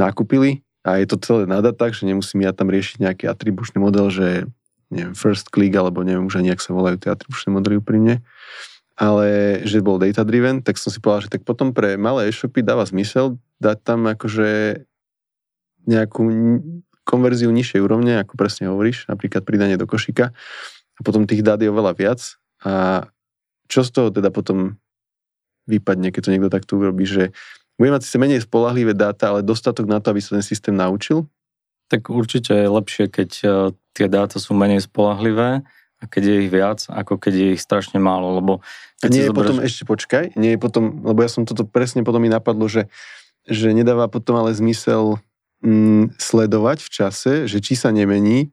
nakúpili. 0.00 0.64
A 0.86 1.02
je 1.04 1.10
to 1.10 1.20
celé 1.20 1.44
na 1.44 1.60
datách, 1.60 2.00
že 2.00 2.08
nemusím 2.08 2.48
ja 2.48 2.56
tam 2.56 2.72
riešiť 2.72 3.02
nejaký 3.02 3.24
atribučný 3.28 3.82
model, 3.82 4.08
že 4.08 4.48
neviem, 4.88 5.12
first 5.12 5.52
click, 5.52 5.76
alebo 5.76 6.00
neviem 6.00 6.24
už 6.24 6.40
ani, 6.40 6.54
ak 6.54 6.64
sa 6.64 6.72
volajú 6.72 6.96
tie 6.96 7.12
atribučné 7.12 7.52
modely 7.52 7.76
úprimne 7.76 8.24
ale 8.98 9.62
že 9.62 9.78
bol 9.78 10.02
data 10.02 10.26
driven, 10.26 10.58
tak 10.58 10.74
som 10.74 10.90
si 10.90 10.98
povedal, 10.98 11.30
že 11.30 11.32
tak 11.38 11.46
potom 11.46 11.70
pre 11.70 11.94
malé 11.94 12.34
e-shopy 12.34 12.66
dáva 12.66 12.82
zmysel 12.82 13.38
dať 13.62 13.78
tam 13.86 14.10
akože 14.10 14.82
nejakú 15.86 16.22
konverziu 17.06 17.48
nižšej 17.54 17.80
úrovne, 17.80 18.20
ako 18.20 18.34
presne 18.34 18.68
hovoríš, 18.68 19.06
napríklad 19.06 19.46
pridanie 19.46 19.78
do 19.78 19.86
košíka 19.86 20.34
a 20.98 21.00
potom 21.06 21.24
tých 21.30 21.46
dát 21.46 21.62
je 21.62 21.70
oveľa 21.70 21.94
viac 21.94 22.20
a 22.66 23.06
čo 23.70 23.86
z 23.86 23.90
toho 23.94 24.08
teda 24.10 24.34
potom 24.34 24.76
vypadne, 25.70 26.10
keď 26.10 26.20
to 26.26 26.32
niekto 26.34 26.50
takto 26.50 26.80
urobí, 26.80 27.06
že 27.06 27.30
bude 27.78 27.94
mať 27.94 28.02
síce 28.02 28.18
menej 28.18 28.42
spolahlivé 28.42 28.96
dáta, 28.96 29.30
ale 29.30 29.46
dostatok 29.46 29.86
na 29.86 30.02
to, 30.02 30.10
aby 30.10 30.18
sa 30.18 30.34
ten 30.34 30.42
systém 30.42 30.74
naučil? 30.74 31.30
Tak 31.86 32.10
určite 32.10 32.50
je 32.50 32.68
lepšie, 32.68 33.06
keď 33.06 33.30
e, 33.44 33.48
tie 33.94 34.10
dáta 34.10 34.42
sú 34.42 34.52
menej 34.56 34.82
spolahlivé 34.82 35.62
a 35.98 36.04
keď 36.06 36.22
je 36.24 36.36
ich 36.46 36.50
viac, 36.50 36.86
ako 36.86 37.18
keď 37.18 37.32
je 37.34 37.48
ich 37.58 37.62
strašne 37.62 37.98
málo, 37.98 38.38
lebo... 38.38 38.52
Keď 39.02 39.10
nie 39.10 39.22
je 39.26 39.30
zoberieš... 39.30 39.34
potom, 39.34 39.56
ešte 39.62 39.82
počkaj, 39.86 40.24
nie 40.38 40.50
je 40.54 40.58
potom, 40.58 40.84
lebo 41.02 41.18
ja 41.22 41.30
som 41.30 41.42
toto 41.42 41.66
presne 41.66 42.06
potom 42.06 42.22
mi 42.22 42.30
napadlo, 42.30 42.66
že, 42.70 42.86
že 43.46 43.74
nedáva 43.74 44.06
potom 44.06 44.38
ale 44.38 44.54
zmysel 44.54 45.18
mm, 45.62 46.18
sledovať 46.18 46.78
v 46.86 46.90
čase, 46.90 47.32
že 47.50 47.58
či 47.58 47.74
sa 47.74 47.90
nemení 47.90 48.50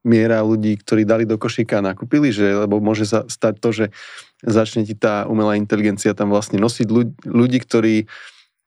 miera 0.00 0.40
ľudí, 0.40 0.80
ktorí 0.80 1.04
dali 1.04 1.28
do 1.28 1.36
košíka 1.36 1.78
a 1.78 1.92
nakúpili, 1.92 2.32
že, 2.32 2.64
lebo 2.64 2.80
môže 2.80 3.04
sa 3.04 3.28
stať 3.28 3.54
to, 3.60 3.68
že 3.70 3.84
začne 4.40 4.88
ti 4.88 4.96
tá 4.96 5.28
umelá 5.28 5.60
inteligencia 5.60 6.16
tam 6.16 6.32
vlastne 6.32 6.56
nosiť 6.56 6.88
ľudí, 6.88 7.12
ľudí 7.28 7.58
ktorí 7.60 7.94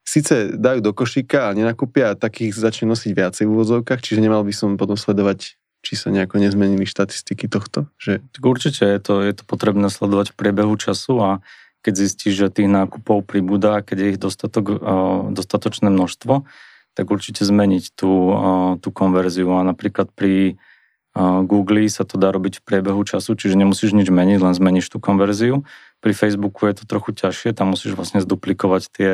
síce 0.06 0.54
dajú 0.54 0.84
do 0.84 0.92
košíka 0.94 1.50
a 1.50 1.56
nenakúpia 1.56 2.14
a 2.14 2.18
takých 2.18 2.54
začne 2.54 2.92
nosiť 2.92 3.10
viacej 3.10 3.44
v 3.48 3.52
úvozovkách, 3.56 4.04
čiže 4.04 4.22
nemal 4.22 4.46
by 4.46 4.54
som 4.54 4.78
potom 4.78 4.94
sledovať, 4.94 5.58
či 5.84 6.00
sa 6.00 6.08
nejako 6.08 6.40
nezmenili 6.40 6.88
štatistiky 6.88 7.46
tohto. 7.52 7.92
Že... 8.00 8.24
Určite 8.40 8.88
je 8.88 9.00
to, 9.04 9.20
je 9.20 9.32
to 9.36 9.44
potrebné 9.44 9.92
sledovať 9.92 10.32
v 10.32 10.38
priebehu 10.40 10.74
času 10.80 11.20
a 11.20 11.30
keď 11.84 12.00
zistíš, 12.00 12.34
že 12.40 12.48
tých 12.48 12.72
nákupov 12.72 13.28
pribúda, 13.28 13.84
keď 13.84 13.96
je 14.00 14.08
ich 14.16 14.18
dostatok, 14.18 14.66
dostatočné 15.36 15.92
množstvo, 15.92 16.48
tak 16.96 17.06
určite 17.12 17.44
zmeniť 17.44 17.92
tú, 17.92 18.32
tú 18.80 18.88
konverziu. 18.88 19.52
A 19.52 19.60
napríklad 19.60 20.08
pri 20.16 20.56
Google 21.44 21.86
sa 21.92 22.08
to 22.08 22.16
dá 22.16 22.32
robiť 22.32 22.58
v 22.58 22.64
priebehu 22.64 23.04
času, 23.04 23.36
čiže 23.36 23.60
nemusíš 23.60 23.92
nič 23.92 24.08
meniť, 24.08 24.38
len 24.40 24.54
zmeníš 24.56 24.88
tú 24.88 24.98
konverziu. 24.98 25.62
Pri 26.00 26.16
Facebooku 26.16 26.64
je 26.66 26.80
to 26.80 26.84
trochu 26.88 27.12
ťažšie, 27.12 27.52
tam 27.52 27.76
musíš 27.76 27.92
vlastne 27.94 28.24
zduplikovať 28.24 28.82
tie, 28.90 29.12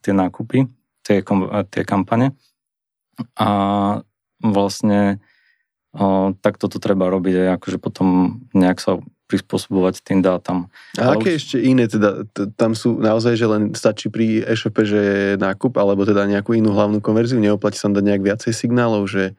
tie 0.00 0.12
nákupy, 0.14 0.70
tie, 1.02 1.20
tie 1.68 1.82
kampane. 1.82 2.32
A 3.34 3.50
vlastne 4.38 5.18
o, 5.94 6.34
tak 6.36 6.58
toto 6.58 6.82
treba 6.82 7.06
robiť 7.08 7.34
aj 7.46 7.48
akože 7.62 7.78
potom 7.78 8.38
nejak 8.52 8.82
sa 8.82 8.98
prispôsobovať 9.24 10.04
tým 10.04 10.20
dátam. 10.20 10.68
A 11.00 11.16
aké 11.16 11.34
už... 11.34 11.38
ešte 11.40 11.56
iné, 11.56 11.88
teda 11.88 12.28
tam 12.60 12.76
sú 12.76 13.00
naozaj, 13.00 13.40
že 13.40 13.46
len 13.48 13.62
stačí 13.72 14.12
pri 14.12 14.44
e-shope, 14.44 14.84
že 14.84 15.00
je 15.00 15.22
nákup, 15.40 15.74
alebo 15.80 16.04
teda 16.04 16.28
nejakú 16.28 16.52
inú 16.52 16.76
hlavnú 16.76 17.00
konverziu, 17.00 17.40
neoplatí 17.40 17.80
sa 17.80 17.88
dať 17.88 18.04
nejak 18.04 18.22
viacej 18.22 18.52
signálov, 18.52 19.08
že 19.08 19.32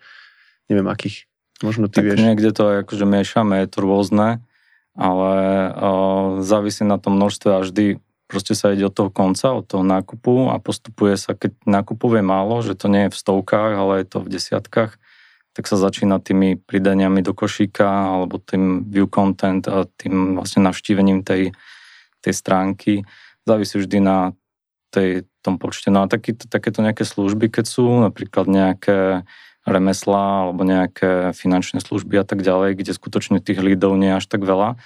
neviem 0.67 0.89
akých, 0.89 1.29
možno 1.61 1.85
ty 1.85 2.01
tak 2.01 2.05
vieš. 2.11 2.17
niekde 2.17 2.49
to 2.49 2.81
akože 2.81 3.05
miešame, 3.05 3.61
je 3.61 3.69
to 3.69 3.79
rôzne, 3.85 4.41
ale 4.97 5.33
o, 5.77 5.91
závisí 6.41 6.81
na 6.81 6.97
tom 6.97 7.21
množstve 7.21 7.49
a 7.53 7.61
vždy 7.61 8.01
proste 8.25 8.57
sa 8.57 8.73
ide 8.73 8.89
od 8.89 8.95
toho 8.97 9.13
konca, 9.13 9.53
od 9.53 9.69
toho 9.69 9.85
nákupu 9.85 10.49
a 10.49 10.57
postupuje 10.57 11.13
sa, 11.13 11.37
keď 11.37 11.53
nákupov 11.69 12.17
je 12.17 12.23
málo, 12.25 12.57
že 12.65 12.73
to 12.73 12.89
nie 12.89 13.05
je 13.05 13.13
v 13.13 13.21
stovkách, 13.21 13.73
ale 13.77 14.01
je 14.01 14.05
to 14.09 14.17
v 14.25 14.31
desiatkách, 14.33 14.97
tak 15.55 15.71
sa 15.71 15.79
začína 15.79 16.19
tými 16.19 16.59
pridaniami 16.59 17.23
do 17.23 17.31
košíka 17.31 17.87
alebo 17.87 18.43
tým 18.43 18.83
view 18.91 19.07
content 19.07 19.63
a 19.71 19.87
tým 19.87 20.35
vlastne 20.35 20.67
navštívením 20.67 21.23
tej, 21.23 21.55
tej 22.19 22.33
stránky. 22.35 23.07
Závisí 23.47 23.79
vždy 23.79 24.03
na 24.03 24.35
tej, 24.91 25.23
tom 25.39 25.55
počte. 25.55 25.87
No 25.87 26.03
a 26.03 26.11
taký, 26.11 26.35
takéto 26.35 26.83
nejaké 26.83 27.07
služby, 27.07 27.47
keď 27.47 27.65
sú 27.71 27.87
napríklad 28.03 28.51
nejaké 28.51 29.23
remeslá 29.63 30.45
alebo 30.45 30.67
nejaké 30.67 31.31
finančné 31.31 31.79
služby 31.79 32.19
a 32.19 32.27
tak 32.27 32.43
ďalej, 32.43 32.75
kde 32.75 32.91
skutočne 32.91 33.39
tých 33.39 33.63
lídov 33.63 33.95
nie 33.95 34.11
je 34.11 34.19
až 34.19 34.25
tak 34.27 34.43
veľa, 34.43 34.77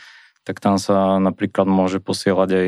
tak 0.47 0.61
tam 0.63 0.77
sa 0.77 1.19
napríklad 1.19 1.67
môže 1.67 1.99
posielať 1.99 2.49
aj 2.49 2.67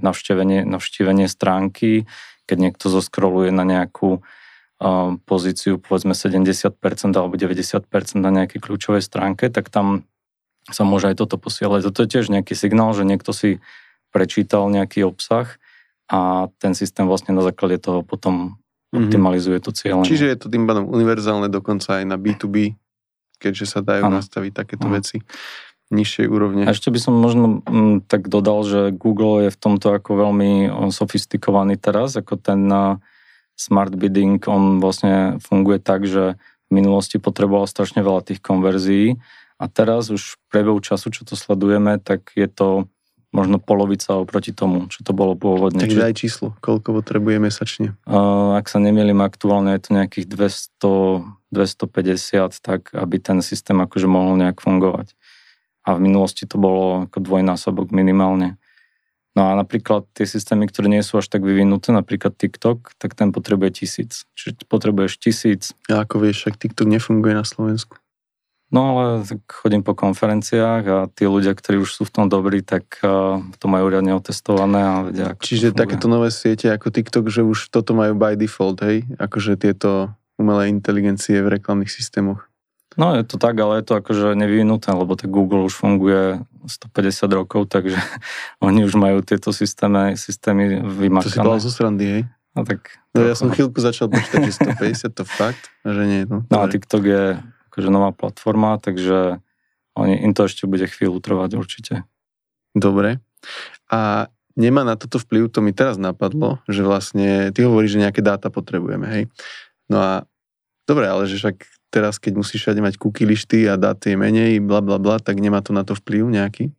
navštívenie, 0.00 0.64
navštívenie 0.64 1.28
stránky, 1.28 2.08
keď 2.48 2.56
niekto 2.58 2.86
zoskroluje 2.88 3.52
na 3.52 3.66
nejakú 3.66 4.24
pozíciu 5.24 5.80
povedzme 5.80 6.12
70% 6.12 6.52
alebo 7.16 7.34
90% 7.34 7.88
na 8.20 8.30
nejakej 8.30 8.60
kľúčovej 8.60 9.00
stránke, 9.00 9.48
tak 9.48 9.72
tam 9.72 10.04
sa 10.68 10.84
môže 10.84 11.12
aj 11.12 11.24
toto 11.24 11.36
posielať. 11.36 11.88
Toto 11.88 12.04
je 12.04 12.08
tiež 12.08 12.32
nejaký 12.32 12.56
signál, 12.56 12.92
že 12.96 13.04
niekto 13.04 13.32
si 13.32 13.60
prečítal 14.12 14.68
nejaký 14.68 15.04
obsah 15.04 15.56
a 16.08 16.52
ten 16.60 16.76
systém 16.76 17.08
vlastne 17.08 17.32
na 17.32 17.42
základe 17.42 17.80
toho 17.80 18.04
potom 18.04 18.60
mhm. 18.92 19.08
optimalizuje 19.08 19.58
to 19.60 19.72
cieľenie. 19.72 20.08
Čiže 20.08 20.26
je 20.30 20.38
to 20.40 20.46
tým 20.52 20.68
pádom 20.68 20.88
univerzálne 20.88 21.48
dokonca 21.48 22.00
aj 22.00 22.04
na 22.04 22.16
B2B, 22.20 22.76
keďže 23.40 23.66
sa 23.66 23.80
dajú 23.80 24.08
ano. 24.08 24.20
nastaviť 24.20 24.52
takéto 24.52 24.86
ano. 24.88 25.00
veci 25.00 25.24
nižšej 25.92 26.26
úrovne. 26.32 26.64
A 26.64 26.72
ešte 26.72 26.88
by 26.88 26.96
som 26.96 27.12
možno 27.12 27.60
m, 27.68 28.00
tak 28.00 28.32
dodal, 28.32 28.64
že 28.64 28.80
Google 28.96 29.48
je 29.48 29.50
v 29.52 29.58
tomto 29.60 29.92
ako 29.92 30.16
veľmi 30.16 30.72
sofistikovaný 30.88 31.76
teraz, 31.76 32.16
ako 32.16 32.40
ten 32.40 32.64
smart 33.54 33.94
bidding, 33.94 34.42
on 34.50 34.82
vlastne 34.82 35.38
funguje 35.42 35.78
tak, 35.78 36.06
že 36.06 36.38
v 36.68 36.70
minulosti 36.70 37.22
potreboval 37.22 37.70
strašne 37.70 38.02
veľa 38.02 38.26
tých 38.26 38.40
konverzií 38.42 39.18
a 39.58 39.70
teraz 39.70 40.10
už 40.10 40.34
v 40.34 40.40
priebehu 40.50 40.80
času, 40.82 41.14
čo 41.14 41.22
to 41.22 41.38
sledujeme, 41.38 42.02
tak 42.02 42.34
je 42.34 42.50
to 42.50 42.90
možno 43.34 43.58
polovica 43.58 44.14
oproti 44.14 44.54
tomu, 44.54 44.86
čo 44.86 45.02
to 45.02 45.10
bolo 45.10 45.34
pôvodne. 45.34 45.82
Takže 45.82 46.06
aj 46.06 46.14
číslo, 46.14 46.46
koľko 46.62 47.02
potrebuje 47.02 47.42
mesačne? 47.42 47.98
Uh, 48.06 48.54
ak 48.54 48.70
sa 48.70 48.78
nemýlim, 48.78 49.18
aktuálne 49.18 49.74
je 49.74 49.82
to 49.82 49.90
nejakých 49.98 50.26
200, 50.30 51.50
250, 51.50 52.62
tak 52.62 52.94
aby 52.94 53.16
ten 53.18 53.42
systém 53.42 53.74
akože 53.82 54.06
mohol 54.06 54.38
nejak 54.38 54.62
fungovať. 54.62 55.18
A 55.82 55.98
v 55.98 56.06
minulosti 56.06 56.46
to 56.46 56.56
bolo 56.62 57.10
ako 57.10 57.18
dvojnásobok 57.18 57.90
minimálne. 57.90 58.56
No 59.34 59.50
a 59.50 59.58
napríklad 59.58 60.06
tie 60.14 60.30
systémy, 60.30 60.70
ktoré 60.70 60.86
nie 60.86 61.02
sú 61.02 61.18
až 61.18 61.26
tak 61.26 61.42
vyvinuté, 61.42 61.90
napríklad 61.90 62.38
TikTok, 62.38 62.94
tak 63.02 63.18
ten 63.18 63.34
potrebuje 63.34 63.82
tisíc. 63.82 64.30
Čiže 64.38 64.62
potrebuješ 64.70 65.18
tisíc. 65.18 65.74
A 65.90 66.06
ako 66.06 66.22
vieš, 66.22 66.46
však 66.46 66.54
TikTok 66.54 66.86
nefunguje 66.86 67.34
na 67.34 67.42
Slovensku. 67.42 67.98
No 68.70 68.94
ale 68.94 69.22
tak 69.26 69.42
chodím 69.50 69.82
po 69.86 69.94
konferenciách 69.94 70.82
a 70.86 70.98
tí 71.10 71.26
ľudia, 71.26 71.54
ktorí 71.54 71.82
už 71.82 71.90
sú 71.94 72.02
v 72.06 72.14
tom 72.14 72.26
dobrí, 72.26 72.62
tak 72.62 72.98
uh, 73.06 73.38
to 73.58 73.66
majú 73.70 73.86
riadne 73.90 74.14
otestované 74.14 74.80
a 74.82 74.94
vedia, 75.06 75.26
ako 75.30 75.42
Čiže 75.46 75.76
takéto 75.76 76.06
nové 76.10 76.30
siete 76.34 76.70
ako 76.70 76.90
TikTok, 76.90 77.30
že 77.30 77.46
už 77.46 77.70
toto 77.70 77.94
majú 77.94 78.18
by 78.18 78.34
default, 78.34 78.82
hej? 78.82 79.06
Akože 79.18 79.58
tieto 79.58 80.14
umelé 80.38 80.70
inteligencie 80.70 81.38
v 81.38 81.58
reklamných 81.58 81.90
systémoch. 81.90 82.50
No 82.94 83.18
je 83.18 83.26
to 83.26 83.36
tak, 83.42 83.58
ale 83.58 83.82
je 83.82 83.84
to 83.90 83.94
akože 83.98 84.38
nevyvinuté, 84.38 84.94
lebo 84.94 85.18
tak 85.18 85.30
Google 85.30 85.66
už 85.66 85.74
funguje 85.74 86.42
150 86.66 87.26
rokov, 87.34 87.66
takže 87.66 87.98
oni 88.66 88.86
už 88.86 88.94
majú 88.94 89.20
tieto 89.20 89.50
systémy, 89.50 90.14
systémy 90.14 90.82
vymakané. 90.82 91.30
To 91.30 91.42
si 91.42 91.42
bol 91.42 91.58
zo 91.58 91.70
srandy, 91.74 92.06
hej? 92.06 92.22
No 92.54 92.62
tak... 92.62 93.02
No, 93.14 93.26
ja 93.26 93.34
som 93.34 93.50
chvíľku 93.50 93.82
začal 93.82 94.06
počítať, 94.10 94.46
že 94.46 94.54
150 94.78 95.10
to 95.10 95.24
fakt, 95.26 95.70
že 95.82 96.02
nie. 96.06 96.22
No, 96.26 96.46
no 96.46 96.56
a 96.62 96.70
TikTok 96.70 97.02
je 97.02 97.24
akože 97.74 97.90
nová 97.90 98.14
platforma, 98.14 98.78
takže 98.78 99.42
oni, 99.98 100.22
im 100.22 100.30
to 100.34 100.46
ešte 100.46 100.70
bude 100.70 100.86
chvíľu 100.86 101.18
trvať 101.18 101.58
určite. 101.58 101.94
Dobre. 102.74 103.18
A 103.90 104.30
nemá 104.54 104.86
na 104.86 104.94
toto 104.94 105.18
vplyv, 105.18 105.50
to 105.50 105.62
mi 105.62 105.74
teraz 105.74 105.98
napadlo, 105.98 106.62
že 106.70 106.86
vlastne 106.86 107.50
ty 107.50 107.66
hovoríš, 107.66 107.98
že 107.98 108.02
nejaké 108.06 108.22
dáta 108.22 108.50
potrebujeme, 108.50 109.06
hej? 109.10 109.22
No 109.90 109.98
a 109.98 110.12
dobre, 110.86 111.10
ale 111.10 111.26
že 111.26 111.38
však 111.38 111.66
teraz, 111.94 112.18
keď 112.18 112.42
musíš 112.42 112.66
všade 112.66 112.82
mať 112.82 112.98
lišty 112.98 113.70
a 113.70 113.78
dát 113.78 114.02
je 114.02 114.18
menej, 114.18 114.58
bla 114.58 114.82
bla 114.82 114.98
bla, 114.98 115.22
tak 115.22 115.38
nemá 115.38 115.62
to 115.62 115.70
na 115.70 115.86
to 115.86 115.94
vplyv 115.94 116.26
nejaký? 116.26 116.74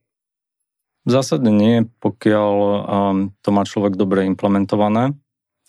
Zásadne 1.08 1.56
nie, 1.56 1.88
pokiaľ 2.04 2.54
um, 2.60 3.18
to 3.40 3.50
má 3.56 3.64
človek 3.64 3.96
dobre 3.96 4.28
implementované. 4.28 5.16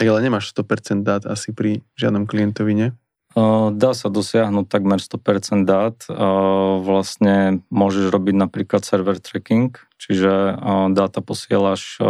Tak 0.01 0.07
ale 0.11 0.25
nemáš 0.27 0.51
100% 0.51 1.07
dát 1.07 1.23
asi 1.29 1.55
pri 1.55 1.87
žiadnom 1.95 2.27
klientovi, 2.27 2.73
nie? 2.75 2.89
Uh, 3.37 3.69
dá 3.69 3.93
sa 3.93 4.09
dosiahnuť 4.09 4.67
takmer 4.67 4.97
100% 4.97 5.69
dát. 5.69 5.97
Uh, 6.09 6.81
vlastne 6.81 7.61
môžeš 7.69 8.09
robiť 8.09 8.35
napríklad 8.35 8.83
server 8.83 9.21
tracking, 9.21 9.77
čiže 10.01 10.57
uh, 10.57 10.89
dáta 10.91 11.21
posielaš 11.21 12.01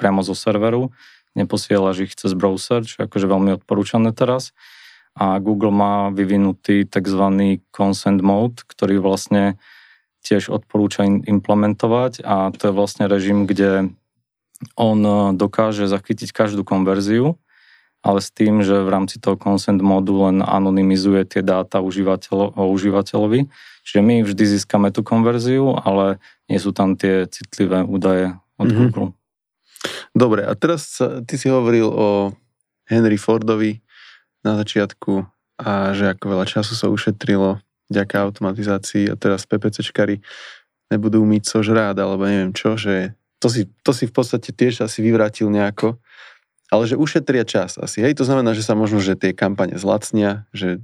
priamo 0.00 0.24
zo 0.24 0.32
serveru, 0.32 0.88
neposielaš 1.36 1.96
ich 2.08 2.12
cez 2.16 2.32
browser, 2.32 2.88
čo 2.88 3.04
je 3.04 3.06
akože 3.06 3.28
veľmi 3.28 3.60
odporúčané 3.60 4.16
teraz 4.16 4.56
a 5.14 5.38
Google 5.38 5.70
má 5.70 6.10
vyvinutý 6.10 6.82
tzv. 6.82 7.22
consent 7.70 8.18
mode, 8.18 8.66
ktorý 8.66 8.98
vlastne 8.98 9.58
tiež 10.26 10.50
odporúča 10.50 11.06
implementovať 11.06 12.24
a 12.24 12.50
to 12.50 12.72
je 12.72 12.76
vlastne 12.76 13.04
režim, 13.06 13.44
kde 13.46 13.94
on 14.74 14.98
e, 15.04 15.14
dokáže 15.36 15.84
zachytiť 15.84 16.32
každú 16.32 16.64
konverziu, 16.64 17.36
ale 18.00 18.24
s 18.24 18.32
tým, 18.32 18.64
že 18.64 18.80
v 18.80 18.88
rámci 18.88 19.20
toho 19.20 19.36
consent 19.36 19.78
modu 19.84 20.12
len 20.28 20.40
anonymizuje 20.40 21.28
tie 21.28 21.42
dáta 21.44 21.84
užívateľo, 21.84 22.56
o 22.56 22.62
užívateľovi. 22.72 23.52
Čiže 23.84 24.00
my 24.00 24.24
vždy 24.24 24.44
získame 24.56 24.88
tú 24.88 25.04
konverziu, 25.04 25.76
ale 25.76 26.16
nie 26.48 26.56
sú 26.56 26.72
tam 26.72 26.96
tie 26.96 27.28
citlivé 27.28 27.84
údaje 27.84 28.32
od 28.56 28.66
mm-hmm. 28.68 28.80
Google. 28.80 29.08
Dobre, 30.16 30.48
a 30.48 30.56
teraz 30.56 30.96
ty 31.28 31.34
si 31.36 31.52
hovoril 31.52 31.84
o 31.84 32.32
Henry 32.88 33.20
Fordovi, 33.20 33.83
na 34.44 34.60
začiatku 34.60 35.24
a 35.58 35.96
že 35.96 36.12
ako 36.12 36.24
veľa 36.36 36.46
času 36.46 36.76
sa 36.76 36.92
ušetrilo 36.92 37.58
vďaka 37.88 38.16
automatizácii 38.28 39.08
a 39.12 39.14
teraz 39.16 39.48
PPCčkari 39.48 40.20
nebudú 40.92 41.24
myť 41.24 41.64
žrád 41.64 41.96
alebo 41.98 42.28
neviem 42.28 42.52
čo, 42.52 42.76
že 42.76 43.16
to 43.40 43.52
si, 43.52 43.68
to 43.84 43.92
si 43.92 44.08
v 44.08 44.14
podstate 44.14 44.56
tiež 44.56 44.84
asi 44.84 45.04
vyvrátil 45.04 45.52
nejako, 45.52 46.00
ale 46.72 46.88
že 46.88 46.96
ušetria 46.96 47.44
čas 47.44 47.76
asi. 47.76 48.00
Hej, 48.00 48.16
to 48.16 48.24
znamená, 48.24 48.56
že 48.56 48.64
sa 48.64 48.72
možno, 48.72 49.04
že 49.04 49.20
tie 49.20 49.36
kampane 49.36 49.76
zlacnia, 49.76 50.48
že 50.56 50.80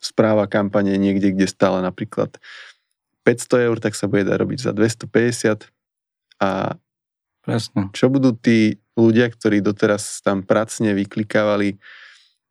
správa 0.00 0.44
kampane 0.44 0.96
niekde, 1.00 1.32
kde 1.32 1.48
stále 1.48 1.80
napríklad 1.80 2.36
500 3.24 3.68
eur, 3.68 3.76
tak 3.80 3.96
sa 3.96 4.08
bude 4.08 4.28
dať 4.28 4.36
robiť 4.36 4.58
za 4.60 4.72
250 4.76 5.68
a 6.40 6.76
Presne. 7.40 7.88
čo 7.96 8.12
budú 8.12 8.36
tí 8.36 8.80
ľudia, 8.96 9.32
ktorí 9.32 9.64
doteraz 9.64 10.20
tam 10.20 10.44
pracne 10.44 10.92
vyklikávali 10.92 11.80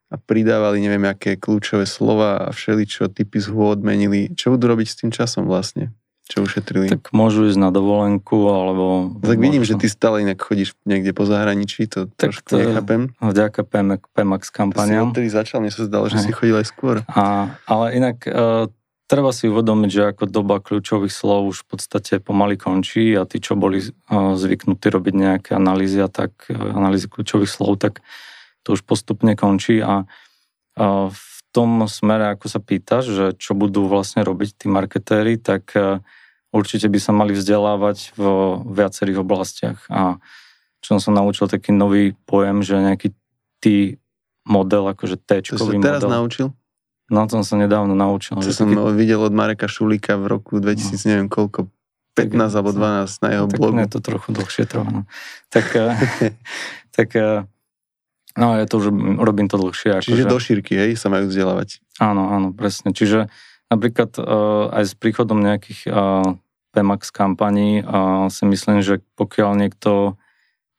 a 0.10 0.16
pridávali 0.18 0.82
neviem 0.82 1.06
aké 1.06 1.38
kľúčové 1.38 1.86
slova 1.86 2.50
a 2.50 2.50
všeličo 2.50 3.14
typy 3.14 3.38
zhôd 3.38 3.86
menili, 3.86 4.34
čo 4.34 4.58
budú 4.58 4.74
robiť 4.74 4.88
s 4.90 4.96
tým 4.98 5.10
časom 5.14 5.46
vlastne? 5.46 5.94
Čo 6.30 6.46
ušetrili? 6.46 6.94
Tak 6.94 7.10
môžu 7.10 7.50
ísť 7.50 7.58
na 7.58 7.74
dovolenku, 7.74 8.38
alebo... 8.54 9.10
Tak 9.18 9.42
vidím, 9.42 9.66
že 9.66 9.74
ty 9.74 9.90
stále 9.90 10.22
inak 10.22 10.38
chodíš 10.38 10.78
niekde 10.86 11.10
po 11.10 11.26
zahraničí, 11.26 11.90
to 11.90 12.06
tak 12.06 12.30
trošku 12.30 12.54
to, 12.54 12.62
nechápem. 12.62 13.18
Vďaka 13.18 13.66
PMX, 13.66 14.02
PMAX 14.14 14.44
kampaniám. 14.54 15.10
To 15.10 15.26
si 15.26 15.34
začal, 15.34 15.66
mne 15.66 15.74
sa 15.74 15.90
zdalo, 15.90 16.06
že 16.06 16.22
si 16.22 16.30
chodil 16.30 16.54
aj 16.54 16.70
skôr. 16.70 17.02
A, 17.10 17.58
ale 17.66 17.98
inak 17.98 18.30
uh, 18.30 18.70
treba 19.10 19.34
si 19.34 19.50
uvedomiť, 19.50 19.90
že 19.90 20.02
ako 20.14 20.30
doba 20.30 20.62
kľúčových 20.62 21.10
slov 21.10 21.50
už 21.50 21.66
v 21.66 21.68
podstate 21.74 22.14
pomaly 22.22 22.62
končí 22.62 23.18
a 23.18 23.26
tí, 23.26 23.42
čo 23.42 23.58
boli 23.58 23.82
uh, 23.82 24.38
zvyknutí 24.38 24.86
robiť 24.86 25.14
nejaké 25.18 25.50
analýzy 25.58 25.98
a 25.98 26.14
tak, 26.14 26.46
uh, 26.54 26.78
analýzy 26.78 27.10
kľúčových 27.10 27.50
slov, 27.50 27.82
tak 27.82 28.06
to 28.64 28.76
už 28.76 28.82
postupne 28.84 29.34
končí 29.36 29.80
a 29.80 30.04
uh, 30.06 31.08
v 31.10 31.38
tom 31.50 31.84
smere, 31.90 32.34
ako 32.38 32.46
sa 32.46 32.60
pýtaš, 32.62 33.04
že 33.10 33.26
čo 33.36 33.58
budú 33.58 33.90
vlastne 33.90 34.22
robiť 34.22 34.50
tí 34.64 34.66
marketéri, 34.70 35.42
tak 35.42 35.74
uh, 35.74 36.04
určite 36.54 36.90
by 36.90 37.00
sa 37.02 37.12
mali 37.14 37.34
vzdelávať 37.34 38.14
v 38.14 38.24
viacerých 38.70 39.22
oblastiach. 39.22 39.80
A 39.90 40.22
čo 40.80 40.98
som 40.98 41.00
sa 41.00 41.12
naučil 41.12 41.50
taký 41.50 41.76
nový 41.76 42.16
pojem, 42.30 42.64
že 42.64 42.80
nejaký 42.80 43.12
T 43.60 43.98
model, 44.48 44.88
akože 44.96 45.20
model. 45.20 45.44
To 45.60 45.84
teraz 45.84 46.04
naučil? 46.08 46.48
No, 47.10 47.26
to 47.26 47.42
som 47.42 47.46
sa 47.46 47.56
nedávno 47.58 47.98
naučil. 47.98 48.38
To 48.38 48.54
som 48.54 48.70
taký... 48.70 48.94
videl 48.94 49.22
od 49.26 49.34
Mareka 49.34 49.66
Šulíka 49.66 50.16
v 50.22 50.26
roku 50.30 50.62
2000, 50.62 50.94
no. 50.94 51.06
neviem 51.10 51.28
koľko, 51.30 51.68
15 52.14 52.38
tak, 52.38 52.50
alebo 52.54 52.70
12 52.74 53.24
na 53.26 53.30
jeho 53.34 53.46
tak 53.50 53.58
blogu. 53.58 53.76
Tak 53.82 53.90
to 53.90 54.00
trochu 54.00 54.30
dlhšie 54.34 54.64
trvá. 54.70 54.90
No. 54.90 55.02
Tak, 55.50 55.66
eh, 55.74 55.94
tak 56.98 57.10
eh, 57.18 57.46
no, 58.38 58.58
ja 58.58 58.66
to 58.70 58.78
už 58.84 58.94
robím 59.18 59.48
to 59.48 59.58
dlhšie. 59.58 60.04
Čiže 60.04 60.26
akože... 60.26 60.34
do 60.34 60.38
šírky, 60.38 60.74
hej, 60.78 61.00
sa 61.00 61.10
majú 61.10 61.32
vzdelávať. 61.32 61.82
Áno, 61.98 62.30
áno, 62.30 62.54
presne. 62.54 62.94
Čiže 62.94 63.32
Napríklad 63.70 64.18
uh, 64.18 64.74
aj 64.74 64.84
s 64.84 64.94
príchodom 64.98 65.38
nejakých 65.46 65.94
uh, 65.94 66.26
PMAX 66.74 67.14
kampaní 67.14 67.86
uh, 67.86 68.26
si 68.34 68.50
myslím, 68.50 68.82
že 68.82 69.06
pokiaľ 69.14 69.62
niekto 69.62 70.18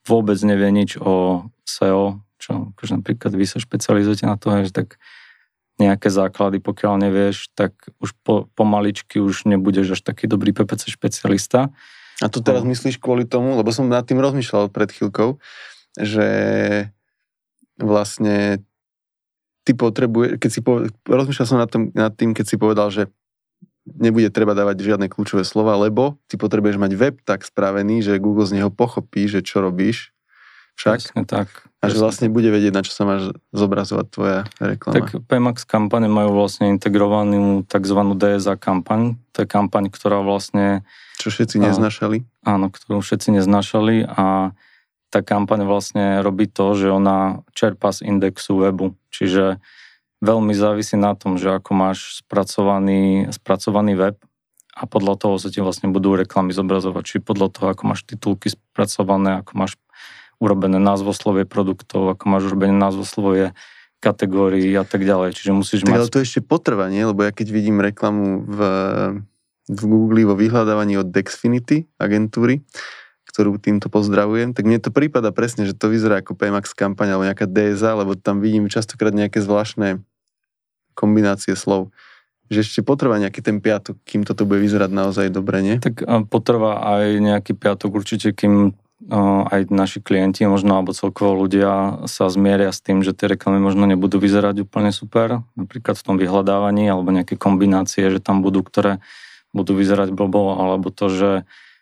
vôbec 0.03 0.35
nevie 0.43 0.75
nič 0.75 0.99
o 0.99 1.47
SEO, 1.63 2.19
čo 2.43 2.75
akože 2.75 2.99
napríklad 2.99 3.33
vy 3.39 3.47
sa 3.47 3.63
špecializujete 3.63 4.27
na 4.27 4.35
to, 4.35 4.51
že 4.67 4.75
tak 4.75 4.99
nejaké 5.79 6.11
základy, 6.11 6.59
pokiaľ 6.59 6.99
nevieš, 6.99 7.55
tak 7.55 7.79
už 8.03 8.11
po, 8.27 8.51
pomaličky 8.59 9.23
už 9.23 9.47
nebudeš 9.47 9.95
až 9.97 10.01
taký 10.03 10.27
dobrý 10.27 10.51
PPC 10.51 10.91
špecialista. 10.91 11.71
A 12.21 12.27
to 12.27 12.43
teraz 12.43 12.67
no. 12.67 12.75
myslíš 12.75 12.99
kvôli 12.99 13.23
tomu, 13.23 13.55
lebo 13.55 13.71
som 13.71 13.87
nad 13.87 14.03
tým 14.03 14.19
rozmýšľal 14.19 14.69
pred 14.69 14.91
chvíľkou, 14.93 15.39
že 15.95 16.27
vlastne 17.81 18.63
ty 19.65 19.73
potrebuje, 19.77 20.41
keď 20.41 20.51
si 20.51 20.61
povedal, 20.65 20.93
rozmýšľal 21.05 21.47
som 21.49 21.59
nad, 21.61 21.71
tom, 21.71 21.93
nad 21.93 22.13
tým, 22.15 22.33
keď 22.33 22.47
si 22.47 22.57
povedal, 22.57 22.89
že 22.89 23.09
nebude 23.89 24.29
treba 24.31 24.53
dávať 24.53 24.85
žiadne 24.85 25.09
kľúčové 25.09 25.43
slova, 25.43 25.77
lebo 25.81 26.21
ty 26.29 26.37
potrebuješ 26.37 26.77
mať 26.77 26.93
web 26.97 27.17
tak 27.25 27.43
spravený, 27.43 28.05
že 28.05 28.21
Google 28.21 28.47
z 28.47 28.61
neho 28.61 28.71
pochopí, 28.71 29.27
že 29.27 29.41
čo 29.41 29.65
robíš. 29.65 30.13
Však? 30.79 30.97
Presne 30.97 31.23
tak. 31.29 31.49
A 31.81 31.93
že 31.93 32.01
vlastne 32.01 32.33
bude 32.33 32.49
vedieť, 32.49 32.73
na 32.73 32.81
čo 32.81 32.93
sa 32.93 33.05
máš 33.05 33.37
zobrazovať 33.53 34.07
tvoja 34.13 34.41
reklama. 34.61 34.97
Tak 34.97 35.29
PMAX 35.29 35.69
kampane 35.69 36.09
majú 36.09 36.37
vlastne 36.37 36.73
integrovanú 36.73 37.65
tzv. 37.69 38.01
DSA 38.17 38.57
kampaň. 38.57 39.21
To 39.37 39.45
je 39.45 39.49
kampaň, 39.49 39.93
ktorá 39.93 40.25
vlastne... 40.25 40.85
Čo 41.21 41.33
všetci 41.33 41.61
neznašali. 41.61 42.25
Áno, 42.49 42.73
ktorú 42.73 43.05
všetci 43.05 43.41
neznašali 43.41 44.09
a 44.09 44.57
tá 45.11 45.27
kampaň 45.27 45.67
vlastne 45.67 46.23
robí 46.23 46.47
to, 46.47 46.79
že 46.79 46.87
ona 46.87 47.43
čerpá 47.53 47.91
z 47.91 48.07
indexu 48.07 48.55
webu. 48.55 48.95
Čiže 49.11 49.59
veľmi 50.23 50.55
závisí 50.55 50.95
na 50.95 51.19
tom, 51.19 51.35
že 51.35 51.51
ako 51.51 51.71
máš 51.75 52.23
spracovaný, 52.23 53.29
spracovaný 53.35 53.99
web 53.99 54.17
a 54.71 54.87
podľa 54.87 55.19
toho 55.19 55.35
sa 55.37 55.51
ti 55.51 55.59
vlastne 55.59 55.91
budú 55.91 56.15
reklamy 56.15 56.55
zobrazovať. 56.55 57.03
Či 57.03 57.17
podľa 57.27 57.49
toho, 57.51 57.67
ako 57.75 57.83
máš 57.91 58.07
titulky 58.07 58.55
spracované, 58.55 59.43
ako 59.43 59.53
máš 59.59 59.75
urobené 60.41 60.79
názvoslovie 60.81 61.45
produktov, 61.45 62.07
ako 62.17 62.25
máš 62.31 62.49
urobené 62.49 62.73
názvoslovie 62.73 63.53
kategórií 64.01 64.73
a 64.79 64.87
tak 64.89 65.05
ďalej. 65.05 65.37
Čiže 65.37 65.53
musíš 65.53 65.81
tak, 65.85 65.93
mať... 65.93 65.99
Ale 66.01 66.09
to 66.09 66.25
ešte 66.25 66.41
potrvá, 66.41 66.89
nie? 66.89 67.05
Lebo 67.05 67.27
ja 67.27 67.35
keď 67.35 67.53
vidím 67.53 67.85
reklamu 67.85 68.47
v, 68.49 68.59
v 69.69 69.83
Google 69.85 70.25
vo 70.25 70.39
vyhľadávaní 70.39 70.97
od 70.97 71.13
Dexfinity 71.13 71.85
agentúry, 72.01 72.65
ktorú 73.31 73.63
týmto 73.63 73.87
pozdravujem, 73.87 74.51
tak 74.53 74.67
mne 74.67 74.83
to 74.83 74.91
prípada 74.91 75.31
presne, 75.31 75.65
že 75.65 75.79
to 75.79 75.87
vyzerá 75.87 76.19
ako 76.21 76.35
PMAX 76.35 76.75
kampaň 76.75 77.15
alebo 77.15 77.31
nejaká 77.31 77.47
DSA, 77.47 78.03
lebo 78.03 78.19
tam 78.19 78.43
vidím 78.43 78.67
častokrát 78.67 79.15
nejaké 79.15 79.39
zvláštne 79.39 80.03
kombinácie 80.99 81.55
slov. 81.55 81.95
Že 82.51 82.59
ešte 82.67 82.81
potrvá 82.83 83.23
nejaký 83.23 83.47
ten 83.47 83.63
piatok, 83.63 84.03
kým 84.03 84.27
toto 84.27 84.43
bude 84.43 84.59
vyzerať 84.59 84.91
naozaj 84.91 85.31
dobre, 85.31 85.63
nie? 85.63 85.79
Tak 85.79 86.03
potrvá 86.27 86.83
aj 86.99 87.23
nejaký 87.23 87.55
piatok 87.55 88.03
určite, 88.03 88.35
kým 88.35 88.75
aj 89.49 89.73
naši 89.73 90.05
klienti, 90.05 90.45
možno 90.45 90.77
alebo 90.77 90.93
celkovo 90.93 91.33
ľudia 91.47 92.05
sa 92.05 92.29
zmieria 92.29 92.69
s 92.69 92.85
tým, 92.85 93.01
že 93.01 93.17
tie 93.17 93.33
reklamy 93.33 93.57
možno 93.57 93.89
nebudú 93.89 94.21
vyzerať 94.21 94.69
úplne 94.69 94.93
super, 94.93 95.41
napríklad 95.57 95.97
v 95.97 96.05
tom 96.05 96.17
vyhľadávaní 96.21 96.85
alebo 96.85 97.09
nejaké 97.09 97.41
kombinácie, 97.41 98.13
že 98.13 98.21
tam 98.21 98.45
budú, 98.45 98.61
ktoré 98.61 99.01
budú 99.57 99.73
vyzerať 99.73 100.13
blbo, 100.13 100.61
alebo 100.61 100.93
to, 100.93 101.09
že 101.09 101.31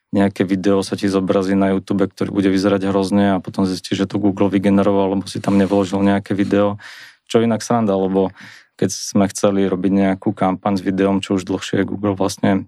nejaké 0.09 0.45
video 0.49 0.81
sa 0.81 0.97
ti 0.97 1.05
zobrazí 1.05 1.53
na 1.53 1.77
YouTube, 1.77 2.09
ktorý 2.09 2.33
bude 2.33 2.49
vyzerať 2.49 2.89
hrozne 2.89 3.37
a 3.37 3.43
potom 3.45 3.69
zistíš, 3.69 4.05
že 4.05 4.09
to 4.09 4.17
Google 4.17 4.49
vygeneroval, 4.49 5.17
lebo 5.17 5.29
si 5.29 5.41
tam 5.41 5.61
nevložil 5.61 6.01
nejaké 6.01 6.33
video. 6.33 6.81
Čo 7.29 7.45
inak 7.45 7.61
sranda, 7.61 7.93
lebo 7.93 8.33
keď 8.81 8.89
sme 8.89 9.29
chceli 9.29 9.69
robiť 9.69 9.93
nejakú 9.93 10.33
kampaň 10.33 10.81
s 10.81 10.83
videom, 10.87 11.21
čo 11.21 11.37
už 11.37 11.45
dlhšie 11.45 11.85
Google 11.85 12.17
vlastne 12.17 12.65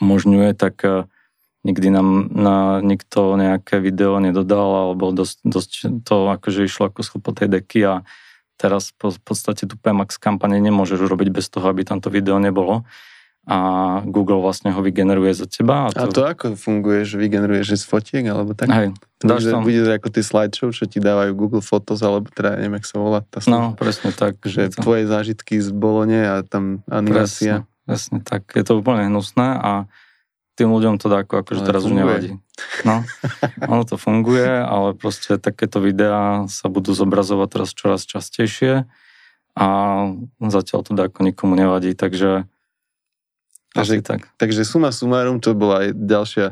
umožňuje, 0.00 0.56
tak 0.56 0.80
eh, 0.88 1.04
nikdy 1.68 1.92
nám 1.92 2.32
na 2.32 2.56
nikto 2.80 3.36
nejaké 3.36 3.76
video 3.84 4.16
nedodal, 4.16 4.88
alebo 4.88 5.12
dosť, 5.12 5.44
dosť 5.44 5.70
to 6.00 6.32
akože 6.32 6.64
išlo 6.64 6.88
ako 6.88 7.00
schopo 7.04 7.36
tej 7.36 7.60
deky 7.60 7.80
a 7.84 7.94
teraz 8.56 8.96
v 8.96 9.20
podstate 9.20 9.68
tu 9.68 9.76
PMAX 9.76 10.16
kampane 10.16 10.56
nemôžeš 10.64 11.04
urobiť 11.04 11.28
bez 11.28 11.52
toho, 11.52 11.68
aby 11.68 11.84
tam 11.84 12.00
to 12.00 12.08
video 12.08 12.40
nebolo 12.40 12.88
a 13.44 13.58
Google 14.08 14.40
vlastne 14.40 14.72
ho 14.72 14.80
vygeneruje 14.80 15.36
za 15.36 15.44
teba. 15.44 15.88
A 15.88 15.92
to, 15.92 16.00
a 16.00 16.06
to 16.08 16.20
ako 16.24 16.44
funguje, 16.56 17.04
že 17.04 17.20
vygeneruje, 17.20 17.60
že 17.60 17.76
z 17.76 17.84
fotiek 17.84 18.24
alebo 18.24 18.56
tak? 18.56 18.72
Hej, 18.72 18.96
to 19.20 19.24
dáš 19.28 19.44
bude, 19.44 19.52
tam... 19.52 19.62
bude 19.68 19.80
ako 19.92 20.08
tie 20.08 20.24
slideshow, 20.24 20.68
čo 20.72 20.84
ti 20.88 20.96
dávajú 20.96 21.36
Google 21.36 21.60
Photos, 21.60 22.00
alebo 22.00 22.32
teda 22.32 22.56
neviem, 22.56 22.80
jak 22.80 22.88
sa 22.88 22.96
volá 22.96 23.20
tá 23.20 23.44
No, 23.44 23.76
presne 23.76 24.16
tak. 24.16 24.40
Že 24.40 24.72
to... 24.72 24.80
tvoje 24.80 25.04
zážitky 25.04 25.60
z 25.60 25.68
Bolone 25.76 26.24
a 26.24 26.40
tam 26.40 26.80
animácia. 26.88 27.68
Presne, 27.84 27.84
presne 27.84 28.18
tak. 28.24 28.48
Je 28.56 28.64
to 28.64 28.80
úplne 28.80 29.12
hnusné 29.12 29.48
a 29.60 29.72
tým 30.54 30.70
ľuďom 30.70 30.96
to 30.96 31.12
dá 31.12 31.26
ako, 31.26 31.44
akože 31.44 31.62
teraz 31.66 31.84
funguje. 31.84 31.92
už 31.92 32.00
nevadí. 32.00 32.30
No, 32.88 33.04
ono 33.76 33.82
to 33.84 34.00
funguje, 34.00 34.48
ale 34.48 34.96
proste 34.96 35.36
takéto 35.36 35.84
videá 35.84 36.48
sa 36.48 36.72
budú 36.72 36.96
zobrazovať 36.96 37.48
teraz 37.50 37.68
čoraz 37.76 38.08
častejšie 38.08 38.88
a 39.54 39.66
zatiaľ 40.40 40.80
to 40.80 40.96
dá 40.96 41.12
ako 41.12 41.26
nikomu 41.26 41.54
nevadí, 41.58 41.92
takže 41.92 42.46
Takže, 43.74 44.06
tak. 44.06 44.30
takže 44.38 44.62
suma 44.62 44.94
sumárum, 44.94 45.42
to 45.42 45.50
bola 45.52 45.82
aj 45.82 45.88
ďalšia 45.98 46.46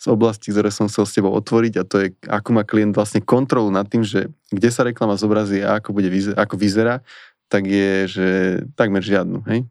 z 0.00 0.06
oblasti, 0.08 0.52
ktoré 0.52 0.72
som 0.72 0.88
chcel 0.88 1.04
s 1.04 1.12
tebou 1.12 1.32
otvoriť 1.36 1.74
a 1.76 1.84
to 1.84 1.96
je, 2.00 2.08
ako 2.24 2.48
má 2.56 2.62
klient 2.64 2.96
vlastne 2.96 3.20
kontrolu 3.20 3.68
nad 3.68 3.84
tým, 3.84 4.00
že 4.00 4.32
kde 4.48 4.70
sa 4.72 4.84
reklama 4.88 5.20
zobrazí 5.20 5.60
a 5.60 5.76
ako, 5.82 5.92
bude, 5.92 6.08
ako 6.32 6.54
vyzerá, 6.56 7.04
tak 7.52 7.68
je, 7.68 8.08
že 8.08 8.26
takmer 8.74 9.04
žiadnu, 9.04 9.44
hej? 9.46 9.68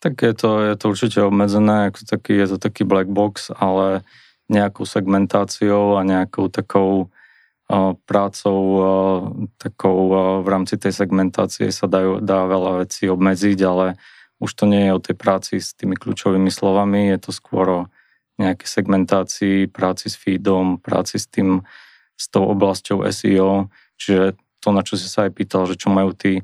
Tak 0.00 0.16
je 0.16 0.32
to, 0.32 0.50
je 0.64 0.74
to 0.80 0.86
určite 0.88 1.18
obmedzené, 1.20 1.92
ako 1.92 2.08
taký, 2.08 2.32
je 2.40 2.56
to 2.56 2.56
taký 2.56 2.88
black 2.88 3.08
box, 3.08 3.52
ale 3.52 4.00
nejakou 4.48 4.88
segmentáciou 4.88 6.00
a 6.00 6.02
nejakou 6.02 6.48
takou 6.48 7.06
uh, 7.06 7.92
prácou 8.08 8.58
uh, 8.58 9.20
takou 9.60 9.98
uh, 10.10 10.18
v 10.40 10.48
rámci 10.48 10.80
tej 10.80 10.96
segmentácie 10.96 11.68
sa 11.68 11.84
dajú, 11.84 12.24
dá 12.24 12.48
veľa 12.48 12.88
vecí 12.88 13.06
obmedziť, 13.06 13.58
ale 13.62 14.00
už 14.40 14.50
to 14.56 14.64
nie 14.64 14.88
je 14.88 14.96
o 14.96 15.04
tej 15.04 15.16
práci 15.20 15.60
s 15.60 15.76
tými 15.76 15.94
kľúčovými 15.94 16.48
slovami, 16.48 17.12
je 17.12 17.18
to 17.20 17.30
skôr 17.30 17.66
o 17.68 17.80
nejakej 18.40 18.68
segmentácii, 18.68 19.68
práci 19.68 20.08
s 20.08 20.16
feedom, 20.16 20.80
práci 20.80 21.20
s 21.20 21.28
tým, 21.28 21.60
s 22.16 22.24
tou 22.32 22.48
oblasťou 22.48 23.04
SEO, 23.12 23.68
čiže 24.00 24.34
to, 24.64 24.68
na 24.72 24.80
čo 24.80 24.96
si 24.96 25.08
sa 25.08 25.28
aj 25.28 25.36
pýtal, 25.36 25.68
že 25.68 25.76
čo 25.76 25.92
majú 25.92 26.16
tí 26.16 26.40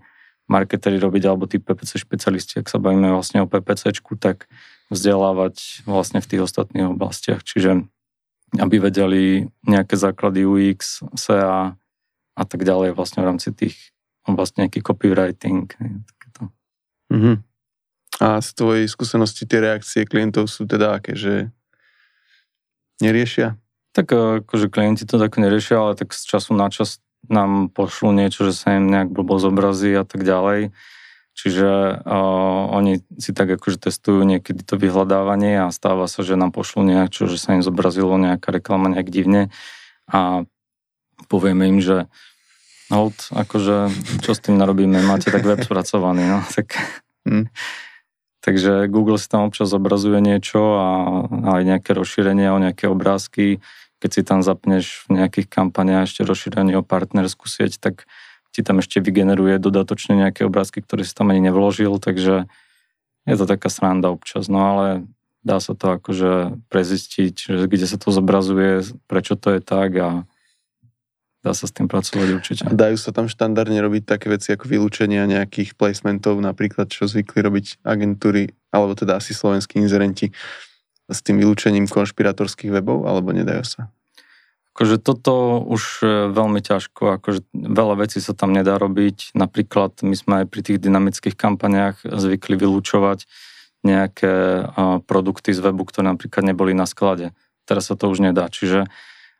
marketeri 0.46 1.00
robiť, 1.00 1.22
alebo 1.24 1.48
tí 1.48 1.56
PPC 1.56 2.04
špecialisti, 2.04 2.60
ak 2.60 2.68
sa 2.68 2.78
bavíme 2.78 3.10
vlastne 3.10 3.42
o 3.42 3.50
PPCčku, 3.50 4.14
tak 4.20 4.46
vzdelávať 4.92 5.82
vlastne 5.88 6.22
v 6.22 6.28
tých 6.30 6.44
ostatných 6.46 6.94
oblastiach. 6.94 7.42
Čiže 7.42 7.82
aby 8.54 8.76
vedeli 8.78 9.50
nejaké 9.66 9.98
základy 9.98 10.46
UX, 10.46 11.02
SEA 11.18 11.74
a 12.36 12.44
tak 12.46 12.60
ďalej 12.62 12.94
vlastne 12.94 13.26
v 13.26 13.28
rámci 13.34 13.50
tých 13.50 13.90
oblastí 14.22 14.62
nejaký 14.62 14.86
copywriting. 14.86 15.66
Takéto. 16.06 16.54
Mm-hmm. 17.10 17.36
A 18.16 18.40
z 18.40 18.48
tvojej 18.56 18.86
skúsenosti 18.88 19.44
tie 19.44 19.60
reakcie 19.60 20.08
klientov 20.08 20.48
sú 20.48 20.64
teda 20.64 20.96
aké, 20.96 21.12
že 21.12 21.52
neriešia? 23.04 23.60
Tak 23.92 24.06
e, 24.08 24.16
akože 24.44 24.72
klienti 24.72 25.04
to 25.04 25.20
tak 25.20 25.36
neriešia, 25.36 25.76
ale 25.76 25.92
tak 25.96 26.16
z 26.16 26.24
času 26.24 26.56
na 26.56 26.72
čas 26.72 27.04
nám 27.28 27.68
pošlú 27.68 28.16
niečo, 28.16 28.48
že 28.48 28.56
sa 28.56 28.78
im 28.78 28.88
nejak 28.88 29.12
blbo 29.12 29.36
zobrazí 29.36 29.92
a 29.92 30.06
tak 30.06 30.24
ďalej. 30.24 30.72
Čiže 31.36 32.00
uh, 32.00 32.64
oni 32.72 33.04
si 33.20 33.36
tak 33.36 33.60
akože 33.60 33.76
testujú 33.76 34.24
niekedy 34.24 34.64
to 34.64 34.80
vyhľadávanie 34.80 35.68
a 35.68 35.74
stáva 35.74 36.08
sa, 36.08 36.24
že 36.24 36.32
nám 36.32 36.48
pošlú 36.48 36.80
niečo, 36.80 37.28
že 37.28 37.36
sa 37.36 37.52
im 37.52 37.60
zobrazilo 37.60 38.16
nejaká 38.16 38.48
reklama 38.56 38.88
nejak 38.88 39.12
divne 39.12 39.52
a 40.08 40.48
povieme 41.28 41.68
im, 41.68 41.84
že 41.84 42.08
hold, 42.88 43.36
akože 43.36 43.92
čo 44.24 44.32
s 44.32 44.40
tým 44.40 44.56
narobíme, 44.56 44.96
máte 45.04 45.28
tak 45.28 45.44
web 45.44 45.60
spracovaný, 45.60 46.24
no, 46.24 46.40
tak... 46.56 46.72
Hmm. 47.28 47.52
Takže 48.46 48.86
Google 48.86 49.18
si 49.18 49.26
tam 49.26 49.50
občas 49.50 49.74
zobrazuje 49.74 50.22
niečo 50.22 50.62
a 50.78 50.86
aj 51.58 51.62
nejaké 51.66 51.90
rozšírenie 51.98 52.46
o 52.54 52.62
nejaké 52.62 52.86
obrázky. 52.86 53.58
Keď 53.98 54.10
si 54.14 54.22
tam 54.22 54.46
zapneš 54.46 55.02
v 55.10 55.18
nejakých 55.18 55.50
kampaniách 55.50 56.06
ešte 56.06 56.22
rozšírenie 56.22 56.78
o 56.78 56.86
partnerskú 56.86 57.50
sieť, 57.50 57.82
tak 57.82 58.06
ti 58.54 58.62
tam 58.62 58.78
ešte 58.78 59.02
vygeneruje 59.02 59.58
dodatočne 59.58 60.14
nejaké 60.14 60.46
obrázky, 60.46 60.78
ktoré 60.78 61.02
si 61.02 61.10
tam 61.10 61.34
ani 61.34 61.42
nevložil, 61.42 61.98
takže 61.98 62.46
je 63.26 63.34
to 63.34 63.50
taká 63.50 63.66
sranda 63.66 64.14
občas, 64.14 64.46
no 64.46 64.62
ale 64.62 64.86
dá 65.42 65.58
sa 65.58 65.74
to 65.74 65.98
akože 65.98 66.62
prezistiť, 66.70 67.34
že 67.50 67.64
kde 67.66 67.86
sa 67.90 67.98
to 67.98 68.14
zobrazuje, 68.14 68.86
prečo 69.10 69.34
to 69.34 69.58
je 69.58 69.60
tak 69.60 69.90
a 69.98 70.08
dá 71.46 71.54
sa 71.54 71.70
s 71.70 71.72
tým 71.72 71.86
pracovať 71.86 72.28
určite. 72.34 72.62
Dajú 72.66 72.98
sa 72.98 73.14
tam 73.14 73.30
štandardne 73.30 73.78
robiť 73.78 74.02
také 74.02 74.26
veci 74.26 74.50
ako 74.50 74.66
vylúčenia 74.66 75.22
nejakých 75.30 75.78
placementov, 75.78 76.42
napríklad 76.42 76.90
čo 76.90 77.06
zvykli 77.06 77.38
robiť 77.38 77.86
agentúry, 77.86 78.50
alebo 78.74 78.98
teda 78.98 79.22
asi 79.22 79.30
slovenskí 79.30 79.78
inzerenti 79.78 80.34
s 81.06 81.22
tým 81.22 81.38
vylúčením 81.38 81.86
konšpiratorských 81.86 82.74
webov, 82.74 83.06
alebo 83.06 83.30
nedajú 83.30 83.62
sa? 83.62 83.80
Akože 84.74 85.00
toto 85.00 85.64
už 85.64 86.04
veľmi 86.36 86.60
ťažko, 86.60 87.16
akože 87.16 87.48
veľa 87.54 87.94
vecí 88.04 88.20
sa 88.20 88.36
tam 88.36 88.52
nedá 88.52 88.76
robiť. 88.76 89.32
Napríklad 89.32 90.04
my 90.04 90.12
sme 90.12 90.34
aj 90.44 90.46
pri 90.52 90.60
tých 90.60 90.78
dynamických 90.84 91.32
kampaniách 91.32 92.04
zvykli 92.04 92.60
vylúčovať 92.60 93.24
nejaké 93.86 94.66
produkty 95.08 95.56
z 95.56 95.64
webu, 95.64 95.88
ktoré 95.88 96.12
napríklad 96.12 96.44
neboli 96.44 96.76
na 96.76 96.84
sklade. 96.84 97.32
Teraz 97.64 97.88
sa 97.88 97.96
to 97.96 98.12
už 98.12 98.20
nedá. 98.20 98.52
Čiže 98.52 98.84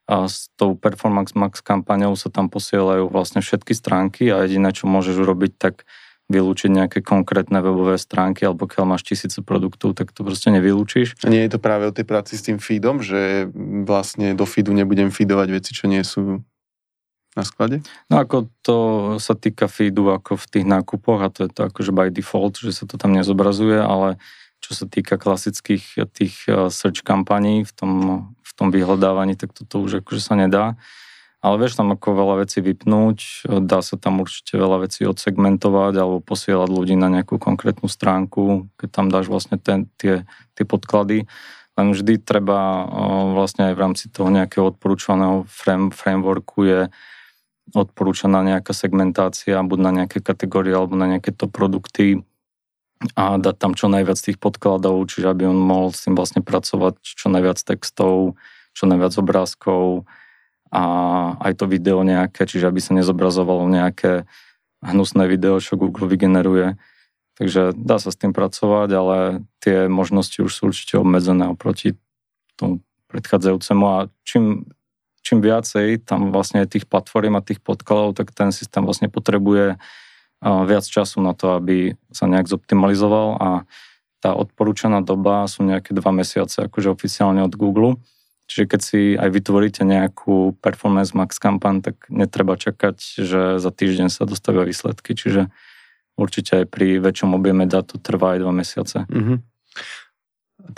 s 0.06 0.48
tou 0.54 0.78
Performance 0.78 1.34
Max 1.34 1.58
kampaňou 1.60 2.14
sa 2.14 2.30
tam 2.30 2.46
posielajú 2.46 3.10
vlastne 3.10 3.42
všetky 3.42 3.74
stránky 3.74 4.30
a 4.30 4.46
jediné, 4.46 4.70
čo 4.70 4.86
môžeš 4.86 5.18
urobiť, 5.18 5.52
tak 5.58 5.82
vylúčiť 6.26 6.70
nejaké 6.70 6.98
konkrétne 7.06 7.62
webové 7.62 7.98
stránky, 8.02 8.42
alebo 8.42 8.66
pokiaľ 8.66 8.84
máš 8.98 9.06
tisíce 9.06 9.38
produktov, 9.46 9.94
tak 9.94 10.10
to 10.10 10.26
proste 10.26 10.50
nevylúčiš. 10.50 11.14
A 11.22 11.30
nie 11.30 11.46
je 11.46 11.54
to 11.54 11.62
práve 11.62 11.86
o 11.86 11.94
tej 11.94 12.02
práci 12.02 12.34
s 12.34 12.42
tým 12.42 12.58
feedom, 12.58 12.98
že 12.98 13.46
vlastne 13.86 14.34
do 14.34 14.42
feedu 14.42 14.74
nebudem 14.74 15.14
feedovať 15.14 15.48
veci, 15.54 15.70
čo 15.70 15.86
nie 15.86 16.02
sú 16.02 16.42
na 17.38 17.44
sklade? 17.46 17.84
No 18.10 18.18
ako 18.18 18.50
to 18.66 18.76
sa 19.22 19.38
týka 19.38 19.70
feedu 19.70 20.10
ako 20.10 20.34
v 20.34 20.46
tých 20.50 20.66
nákupoch 20.66 21.20
a 21.22 21.30
to 21.30 21.46
je 21.46 21.50
to 21.52 21.60
akože 21.70 21.92
by 21.94 22.10
default, 22.10 22.58
že 22.58 22.74
sa 22.74 22.90
to 22.90 22.98
tam 22.98 23.14
nezobrazuje, 23.14 23.78
ale 23.78 24.18
čo 24.58 24.74
sa 24.74 24.88
týka 24.90 25.20
klasických 25.20 26.10
tých 26.10 26.34
eh, 26.50 26.72
search 26.74 27.06
kampaní 27.06 27.62
v 27.62 27.72
tom, 27.76 27.90
tom 28.56 28.72
vyhľadávaní, 28.72 29.36
tak 29.36 29.52
toto 29.52 29.84
už 29.84 30.00
akože 30.02 30.22
sa 30.24 30.34
nedá. 30.34 30.74
Ale 31.44 31.60
vieš 31.62 31.78
tam 31.78 31.92
ako 31.92 32.16
veľa 32.16 32.34
vecí 32.42 32.64
vypnúť, 32.64 33.46
dá 33.62 33.84
sa 33.84 33.94
tam 34.00 34.24
určite 34.24 34.56
veľa 34.56 34.88
vecí 34.88 35.04
odsegmentovať 35.06 35.94
alebo 35.94 36.18
posielať 36.24 36.68
ľudí 36.72 36.96
na 36.96 37.12
nejakú 37.12 37.36
konkrétnu 37.36 37.86
stránku, 37.86 38.66
keď 38.80 38.88
tam 38.90 39.06
dáš 39.12 39.28
vlastne 39.30 39.60
ten, 39.60 39.86
tie, 40.00 40.24
tie 40.56 40.64
podklady. 40.64 41.28
Len 41.76 41.86
vždy 41.92 42.24
treba 42.24 42.88
vlastne 43.36 43.68
aj 43.70 43.74
v 43.76 43.82
rámci 43.84 44.04
toho 44.08 44.32
nejakého 44.32 44.74
odporúčaného 44.74 45.44
frame, 45.44 45.92
frameworku 45.92 46.64
je 46.64 46.80
odporúčaná 47.76 48.40
nejaká 48.40 48.72
segmentácia, 48.72 49.60
buď 49.60 49.78
na 49.78 49.90
nejaké 50.02 50.24
kategórie 50.24 50.72
alebo 50.72 50.96
na 50.96 51.04
nejaké 51.04 51.36
to 51.36 51.52
produkty 51.52 52.24
a 53.12 53.36
dať 53.36 53.56
tam 53.60 53.72
čo 53.76 53.92
najviac 53.92 54.16
tých 54.16 54.40
podkladov, 54.40 55.04
čiže 55.08 55.28
aby 55.28 55.48
on 55.48 55.60
mohol 55.60 55.92
s 55.92 56.08
tým 56.08 56.16
vlastne 56.16 56.40
pracovať 56.40 57.00
čo 57.04 57.28
najviac 57.28 57.60
textov, 57.60 58.40
čo 58.72 58.84
najviac 58.88 59.12
obrázkov, 59.20 60.08
a 60.72 60.82
aj 61.40 61.62
to 61.62 61.70
video 61.70 62.02
nejaké, 62.02 62.44
čiže 62.44 62.66
aby 62.66 62.80
sa 62.82 62.92
nezobrazovalo 62.98 63.70
nejaké 63.70 64.26
hnusné 64.82 65.30
video, 65.30 65.62
čo 65.62 65.78
Google 65.78 66.10
vygeneruje. 66.10 66.76
Takže 67.36 67.76
dá 67.76 68.00
sa 68.00 68.10
s 68.10 68.18
tým 68.18 68.32
pracovať, 68.32 68.88
ale 68.96 69.18
tie 69.60 69.86
možnosti 69.86 70.40
už 70.40 70.52
sú 70.52 70.62
určite 70.72 70.96
obmedzené 70.96 71.52
oproti 71.52 71.94
tomu 72.56 72.80
predchádzajúcemu 73.12 73.84
a 73.86 73.98
čím, 74.24 74.66
čím 75.20 75.38
viacej 75.44 76.02
tam 76.02 76.32
vlastne 76.32 76.64
tých 76.64 76.88
platform 76.88 77.38
a 77.38 77.44
tých 77.44 77.60
podkladov, 77.60 78.16
tak 78.16 78.32
ten 78.32 78.50
systém 78.50 78.82
vlastne 78.82 79.12
potrebuje 79.12 79.76
viac 80.42 80.84
času 80.84 81.24
na 81.24 81.32
to, 81.32 81.56
aby 81.56 81.96
sa 82.12 82.28
nejak 82.28 82.48
zoptimalizoval 82.50 83.28
a 83.40 83.50
tá 84.20 84.32
odporúčaná 84.32 85.04
doba 85.04 85.44
sú 85.48 85.64
nejaké 85.64 85.92
dva 85.92 86.12
mesiace 86.12 86.66
akože 86.66 86.92
oficiálne 86.92 87.44
od 87.44 87.54
Google 87.54 88.00
Čiže 88.46 88.64
keď 88.70 88.80
si 88.80 89.00
aj 89.18 89.30
vytvoríte 89.34 89.82
nejakú 89.82 90.54
performance 90.62 91.10
max 91.18 91.42
kampaň, 91.42 91.82
tak 91.82 92.06
netreba 92.06 92.54
čakať, 92.54 92.96
že 93.18 93.40
za 93.58 93.70
týždeň 93.74 94.06
sa 94.06 94.22
dostavia 94.22 94.62
výsledky. 94.62 95.18
Čiže 95.18 95.50
určite 96.14 96.62
aj 96.62 96.66
pri 96.70 97.02
väčšom 97.02 97.34
objeme 97.34 97.66
dát 97.66 97.90
to 97.90 97.98
trvá 97.98 98.38
aj 98.38 98.40
dva 98.46 98.52
mesiace. 98.54 99.02
Mm-hmm. 99.10 99.38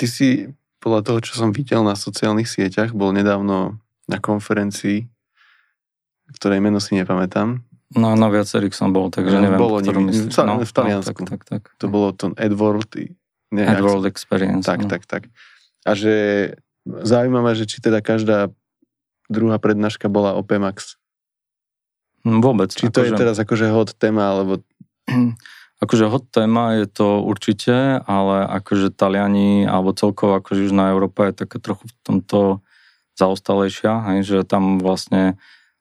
Ty 0.01 0.07
si 0.09 0.49
podľa 0.81 1.01
toho, 1.05 1.19
čo 1.21 1.33
som 1.37 1.53
videl 1.53 1.85
na 1.85 1.93
sociálnych 1.93 2.49
sieťach, 2.49 2.97
bol 2.97 3.13
nedávno 3.13 3.77
na 4.09 4.17
konferencii, 4.17 5.05
ktorej 6.41 6.65
meno 6.65 6.81
si 6.81 6.97
nepamätám. 6.97 7.68
No, 7.97 8.13
na 8.13 8.29
viacerých 8.29 8.77
som 8.77 8.93
bol, 8.93 9.09
takže 9.09 9.41
neviem, 9.41 9.57
bolo 9.57 9.81
ktorú 9.81 10.05
myslíš. 10.13 10.37
No, 10.45 10.61
v 10.61 10.73
Taliansku. 10.73 11.25
No, 11.25 11.29
tak, 11.29 11.43
tak, 11.49 11.65
tak. 11.65 11.73
To 11.81 11.87
bolo 11.89 12.13
to 12.13 12.37
Edward... 12.37 12.93
Ne, 13.49 13.65
Edward 13.65 14.05
Experience. 14.05 14.69
Tak, 14.69 14.85
no. 14.85 14.93
tak, 14.93 15.09
tak. 15.09 15.23
A 15.89 15.97
že 15.97 16.53
Zaujímavé, 16.89 17.53
že 17.53 17.69
či 17.69 17.85
teda 17.85 18.01
každá 18.01 18.49
druhá 19.29 19.61
prednáška 19.61 20.09
bola 20.09 20.33
o 20.33 20.41
PMAX. 20.41 20.97
Hm, 22.25 22.41
vôbec. 22.41 22.73
Či 22.73 22.89
to 22.89 23.05
akože... 23.05 23.09
je 23.13 23.21
teraz 23.21 23.37
akože 23.37 23.67
hot 23.69 23.93
téma, 24.01 24.33
alebo... 24.33 24.65
Akože 25.79 26.11
hot 26.11 26.35
téma 26.35 26.75
je 26.75 26.91
to 26.91 27.23
určite, 27.23 28.03
ale 28.03 28.51
akože 28.51 28.91
Taliani, 28.91 29.63
alebo 29.63 29.95
celkovo 29.95 30.35
akože 30.43 30.67
už 30.67 30.75
na 30.75 30.91
Európa 30.91 31.31
je 31.31 31.47
také 31.47 31.63
trochu 31.63 31.87
v 31.87 31.95
tomto 32.03 32.39
zaostalejšia, 33.15 34.11
hej, 34.11 34.27
že 34.27 34.37
tam 34.43 34.83
vlastne 34.83 35.39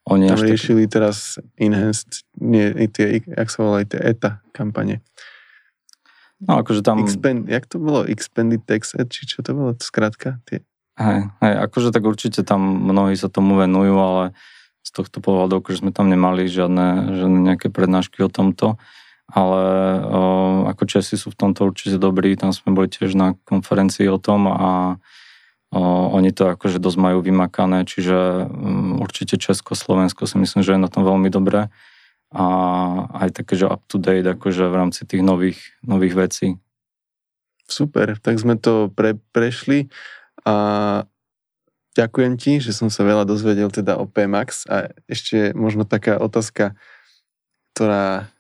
oni 0.08 0.32
tam 0.32 0.40
riešili 0.40 0.88
tak... 0.88 0.92
teraz 0.96 1.36
enhanced, 1.60 2.24
nie, 2.40 2.72
tie, 2.92 3.20
jak 3.28 3.50
sa 3.52 3.60
volajú, 3.60 3.86
tie 3.92 4.00
ETA 4.00 4.40
kampane. 4.56 5.04
No 6.40 6.62
akože 6.62 6.86
tam... 6.86 7.04
Expend, 7.04 7.50
jak 7.50 7.66
to 7.66 7.82
bolo? 7.82 8.06
Expanded 8.06 8.64
ad, 8.70 9.10
či 9.10 9.26
čo 9.26 9.42
to 9.42 9.52
bolo? 9.58 9.74
Skrátka, 9.78 10.40
tie 10.48 10.64
Hej, 10.98 11.30
hej, 11.46 11.54
akože 11.70 11.94
tak 11.94 12.10
určite 12.10 12.42
tam 12.42 12.90
mnohí 12.90 13.14
sa 13.14 13.30
tomu 13.30 13.54
venujú, 13.54 13.94
ale 14.02 14.24
z 14.82 14.90
tohto 14.90 15.22
pohľadu, 15.22 15.62
akože 15.62 15.86
sme 15.86 15.92
tam 15.94 16.10
nemali 16.10 16.50
žiadne, 16.50 17.14
žiadne 17.14 17.40
nejaké 17.54 17.70
prednášky 17.70 18.26
o 18.26 18.34
tomto, 18.34 18.82
ale 19.30 19.62
o, 20.10 20.22
ako 20.66 20.90
Česi 20.90 21.14
sú 21.14 21.30
v 21.30 21.38
tomto 21.38 21.70
určite 21.70 22.02
dobrí, 22.02 22.34
tam 22.34 22.50
sme 22.50 22.74
boli 22.74 22.90
tiež 22.90 23.14
na 23.14 23.38
konferencii 23.46 24.10
o 24.10 24.18
tom 24.18 24.50
a 24.50 24.98
oni 25.76 26.32
to 26.32 26.48
akože 26.56 26.80
dosť 26.80 26.98
majú 27.00 27.20
vymakané, 27.20 27.84
čiže 27.84 28.48
um, 28.48 29.04
určite 29.04 29.36
Česko, 29.36 29.76
Slovensko 29.76 30.24
si 30.24 30.40
myslím, 30.40 30.64
že 30.64 30.76
je 30.76 30.80
na 30.80 30.88
tom 30.88 31.04
veľmi 31.04 31.28
dobré 31.28 31.68
a 32.32 32.46
aj 33.24 33.40
také, 33.40 33.56
že 33.56 33.68
up 33.68 33.84
to 33.88 34.00
date 34.00 34.28
akože 34.28 34.68
v 34.68 34.76
rámci 34.76 35.08
tých 35.08 35.24
nových, 35.24 35.60
nových 35.84 36.16
vecí. 36.16 36.48
Super, 37.68 38.16
tak 38.20 38.40
sme 38.40 38.56
to 38.56 38.88
pre, 38.92 39.20
prešli. 39.36 39.92
A 40.48 41.04
ďakujem 41.96 42.40
ti, 42.40 42.64
že 42.64 42.72
som 42.72 42.88
sa 42.88 43.04
veľa 43.04 43.28
dozvedel 43.28 43.68
teda 43.68 44.00
o 44.00 44.08
PMAX 44.08 44.68
a 44.72 44.92
ešte 45.12 45.52
možno 45.52 45.84
taká 45.84 46.16
otázka, 46.20 46.80
ktorá 47.76 48.32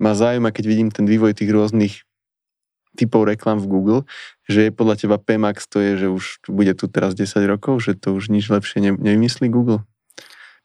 ma 0.00 0.12
zaujíma, 0.16 0.52
keď 0.56 0.64
vidím 0.64 0.88
ten 0.88 1.04
vývoj 1.04 1.36
tých 1.36 1.52
rôznych 1.52 1.94
typov 2.96 3.24
reklam 3.24 3.56
v 3.58 3.66
Google, 3.68 4.00
že 4.46 4.68
je 4.68 4.70
podľa 4.74 4.94
teba 5.00 5.16
PMAX 5.16 5.64
to 5.68 5.80
je, 5.80 6.06
že 6.06 6.08
už 6.12 6.24
bude 6.48 6.72
tu 6.76 6.88
teraz 6.88 7.16
10 7.16 7.28
rokov, 7.48 7.80
že 7.80 7.96
to 7.96 8.12
už 8.12 8.28
nič 8.28 8.48
lepšie 8.52 8.84
ne, 8.84 8.92
nevymyslí 8.94 9.48
Google? 9.48 9.84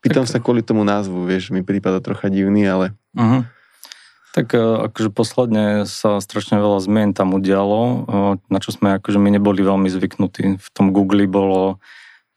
Pýtam 0.03 0.30
tak. 0.30 0.32
sa 0.32 0.38
kvôli 0.38 0.61
tomu 0.61 0.86
názvu, 0.86 1.25
vieš, 1.25 1.49
mi 1.49 1.65
prípada 1.65 2.03
trocha 2.03 2.30
divný, 2.30 2.67
ale... 2.69 2.93
Uh-huh. 3.17 3.47
Tak 4.38 4.53
e, 4.53 4.61
akože 4.61 5.09
posledne 5.09 5.65
sa 5.89 6.21
strašne 6.21 6.61
veľa 6.61 6.78
zmien 6.86 7.17
tam 7.17 7.34
udialo, 7.34 7.82
e, 7.82 7.97
na 8.53 8.59
čo 8.61 8.69
sme 8.69 9.01
akože 9.01 9.17
my 9.17 9.34
neboli 9.34 9.65
veľmi 9.65 9.89
zvyknutí. 9.89 10.61
V 10.61 10.69
tom 10.69 10.93
Google 10.93 11.25
bolo 11.25 11.82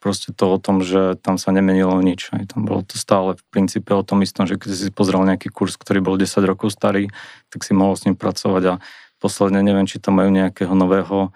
proste 0.00 0.32
to 0.32 0.56
o 0.56 0.58
tom, 0.58 0.80
že 0.80 1.20
tam 1.20 1.36
sa 1.36 1.52
nemenilo 1.52 2.00
nič. 2.00 2.32
Aj 2.32 2.40
tam 2.48 2.64
bolo 2.64 2.80
to 2.80 2.96
stále 2.96 3.36
v 3.36 3.44
princípe 3.52 3.92
o 3.92 4.00
tom 4.00 4.24
istom, 4.24 4.48
že 4.48 4.56
keď 4.56 4.70
si 4.72 4.88
pozrel 4.88 5.20
nejaký 5.28 5.52
kurz, 5.52 5.76
ktorý 5.76 6.00
bol 6.00 6.16
10 6.16 6.40
rokov 6.48 6.72
starý, 6.72 7.12
tak 7.52 7.60
si 7.62 7.76
mohol 7.76 8.00
s 8.00 8.08
ním 8.08 8.16
pracovať 8.16 8.62
a 8.64 8.74
posledne 9.20 9.60
neviem, 9.60 9.84
či 9.84 10.00
tam 10.00 10.18
majú 10.18 10.32
nejakého 10.32 10.72
nového, 10.72 11.30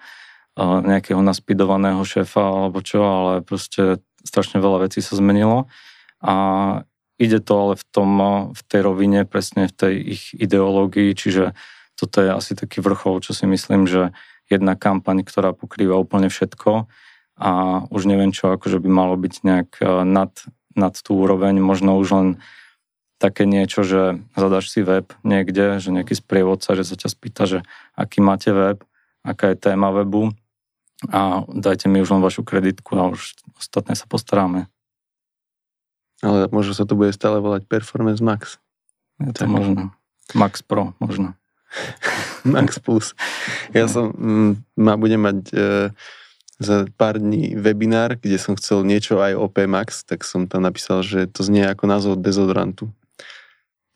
nejakého 0.59 1.21
naspidovaného 1.21 2.01
šéfa 2.01 2.41
alebo 2.41 2.81
čo, 2.81 3.05
ale 3.05 3.33
proste 3.45 4.01
strašne 4.25 4.57
veľa 4.57 4.89
vecí 4.89 4.99
sa 5.05 5.13
zmenilo. 5.15 5.69
A 6.25 6.35
ide 7.21 7.39
to 7.39 7.53
ale 7.53 7.73
v, 7.77 7.85
tom, 7.93 8.09
v 8.51 8.61
tej 8.65 8.81
rovine, 8.81 9.23
presne 9.23 9.69
v 9.69 9.73
tej 9.77 9.93
ich 10.17 10.23
ideológii, 10.35 11.13
čiže 11.13 11.53
toto 11.95 12.19
je 12.19 12.33
asi 12.33 12.57
taký 12.57 12.83
vrchol, 12.83 13.23
čo 13.23 13.31
si 13.31 13.47
myslím, 13.47 13.87
že 13.87 14.11
jedna 14.51 14.75
kampaň, 14.75 15.23
ktorá 15.23 15.55
pokrýva 15.55 15.95
úplne 15.95 16.27
všetko, 16.27 16.91
a 17.35 17.83
už 17.91 18.07
neviem 18.07 18.31
čo, 18.31 18.55
akože 18.55 18.79
by 18.79 18.89
malo 18.89 19.15
byť 19.19 19.33
nejak 19.43 19.71
nad, 20.07 20.31
nad 20.75 20.93
tú 20.95 21.19
úroveň, 21.19 21.59
možno 21.59 21.99
už 21.99 22.07
len 22.15 22.27
také 23.25 23.49
niečo, 23.49 23.81
že 23.81 24.21
zadaš 24.37 24.69
si 24.69 24.85
web 24.85 25.09
niekde, 25.25 25.81
že 25.81 25.89
nejaký 25.89 26.13
sprievodca, 26.13 26.77
že 26.77 26.85
sa 26.85 26.93
ťa 26.93 27.09
spýta, 27.09 27.43
že 27.49 27.59
aký 27.97 28.21
máte 28.21 28.53
web, 28.53 28.85
aká 29.25 29.49
je 29.49 29.57
téma 29.57 29.89
webu 29.89 30.29
a 31.09 31.41
dajte 31.49 31.89
mi 31.89 32.05
už 32.05 32.13
len 32.13 32.21
vašu 32.21 32.45
kreditku 32.45 32.93
a 33.01 33.09
už 33.09 33.33
ostatné 33.57 33.97
sa 33.97 34.05
postaráme. 34.05 34.69
Ale 36.21 36.47
možno 36.53 36.77
sa 36.77 36.85
to 36.85 36.93
bude 36.93 37.11
stále 37.17 37.41
volať 37.41 37.65
Performance 37.65 38.21
Max. 38.21 38.61
Je 39.17 39.33
to 39.33 39.43
tak. 39.43 39.49
možno. 39.49 39.89
Max 40.37 40.61
Pro 40.61 40.93
možno. 41.01 41.33
Max 42.45 42.77
Plus. 42.77 43.17
Ja 43.73 43.89
som, 43.89 44.13
mm, 44.13 44.51
ma 44.77 44.93
budem 44.95 45.19
mať 45.19 45.37
e, 45.51 45.65
za 46.61 46.87
pár 46.95 47.19
dní 47.19 47.57
webinár, 47.57 48.15
kde 48.15 48.39
som 48.39 48.55
chcel 48.55 48.87
niečo 48.87 49.19
aj 49.19 49.35
o 49.35 49.49
PMAX, 49.51 50.07
tak 50.07 50.23
som 50.23 50.47
tam 50.47 50.63
napísal, 50.63 51.03
že 51.03 51.27
to 51.27 51.43
znie 51.43 51.67
ako 51.67 51.83
názov 51.89 52.13
dezodorantu. 52.21 52.87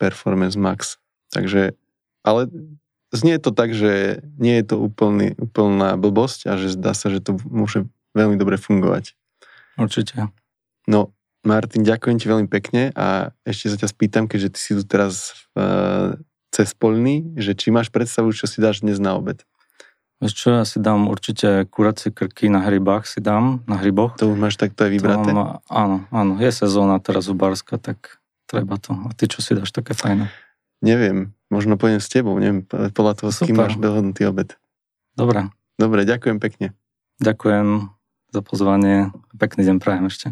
Performance 0.00 0.56
Max. 0.56 0.96
Takže, 1.28 1.76
ale 2.24 2.48
znie 3.12 3.36
to 3.36 3.52
tak, 3.52 3.76
že 3.76 4.24
nie 4.40 4.56
je 4.58 4.64
to 4.64 4.76
úplný, 4.80 5.36
úplná 5.36 6.00
blbosť 6.00 6.48
a 6.48 6.56
že 6.56 6.72
zdá 6.72 6.96
sa, 6.96 7.12
že 7.12 7.20
to 7.20 7.36
môže 7.44 7.84
veľmi 8.16 8.40
dobre 8.40 8.56
fungovať. 8.56 9.12
Určite. 9.76 10.32
No, 10.88 11.12
Martin, 11.44 11.84
ďakujem 11.84 12.16
ti 12.16 12.26
veľmi 12.26 12.48
pekne 12.48 12.90
a 12.96 13.36
ešte 13.44 13.72
sa 13.72 13.76
ťa 13.84 13.88
spýtam, 13.92 14.24
keďže 14.26 14.48
ty 14.56 14.60
si 14.60 14.72
tu 14.76 14.82
teraz 14.82 15.46
uh, 15.56 16.16
cez 16.50 16.74
polný, 16.74 17.32
že 17.38 17.54
či 17.54 17.70
máš 17.70 17.88
predstavu, 17.88 18.34
čo 18.34 18.50
si 18.50 18.58
dáš 18.60 18.82
dnes 18.82 18.98
na 18.98 19.14
obed? 19.16 19.44
Vieš 20.20 20.32
čo, 20.36 20.48
ja 20.52 20.68
si 20.68 20.76
dám 20.84 21.08
určite 21.08 21.64
kuracie 21.72 22.12
krky 22.12 22.52
na 22.52 22.60
hrybách, 22.60 23.08
si 23.08 23.24
dám, 23.24 23.64
na 23.64 23.80
hryboch. 23.80 24.20
To 24.20 24.28
už 24.28 24.36
máš 24.36 24.60
takto 24.60 24.84
aj 24.84 24.92
vybraté? 24.92 25.32
Mám, 25.32 25.64
áno, 25.64 26.04
áno, 26.12 26.32
je 26.36 26.52
sezóna 26.52 27.00
teraz 27.00 27.32
u 27.32 27.34
Barska, 27.34 27.80
tak 27.80 28.19
treba 28.50 28.74
to. 28.82 28.98
A 29.06 29.14
ty 29.14 29.30
čo 29.30 29.38
si 29.38 29.54
dáš 29.54 29.70
také 29.70 29.94
fajné? 29.94 30.26
Neviem, 30.82 31.38
možno 31.46 31.78
pôjdem 31.78 32.02
s 32.02 32.10
tebou, 32.10 32.34
neviem, 32.42 32.66
podľa 32.66 33.14
toho, 33.22 33.30
s 33.30 33.46
kým 33.46 33.54
máš 33.54 33.78
dohodnutý 33.78 34.26
obed. 34.26 34.58
Dobre. 35.14 35.46
Dobre, 35.78 36.02
ďakujem 36.02 36.42
pekne. 36.42 36.74
Ďakujem 37.22 37.92
za 38.34 38.40
pozvanie. 38.42 39.14
Pekný 39.38 39.62
deň 39.70 39.76
prajem 39.78 40.10
ešte. 40.10 40.26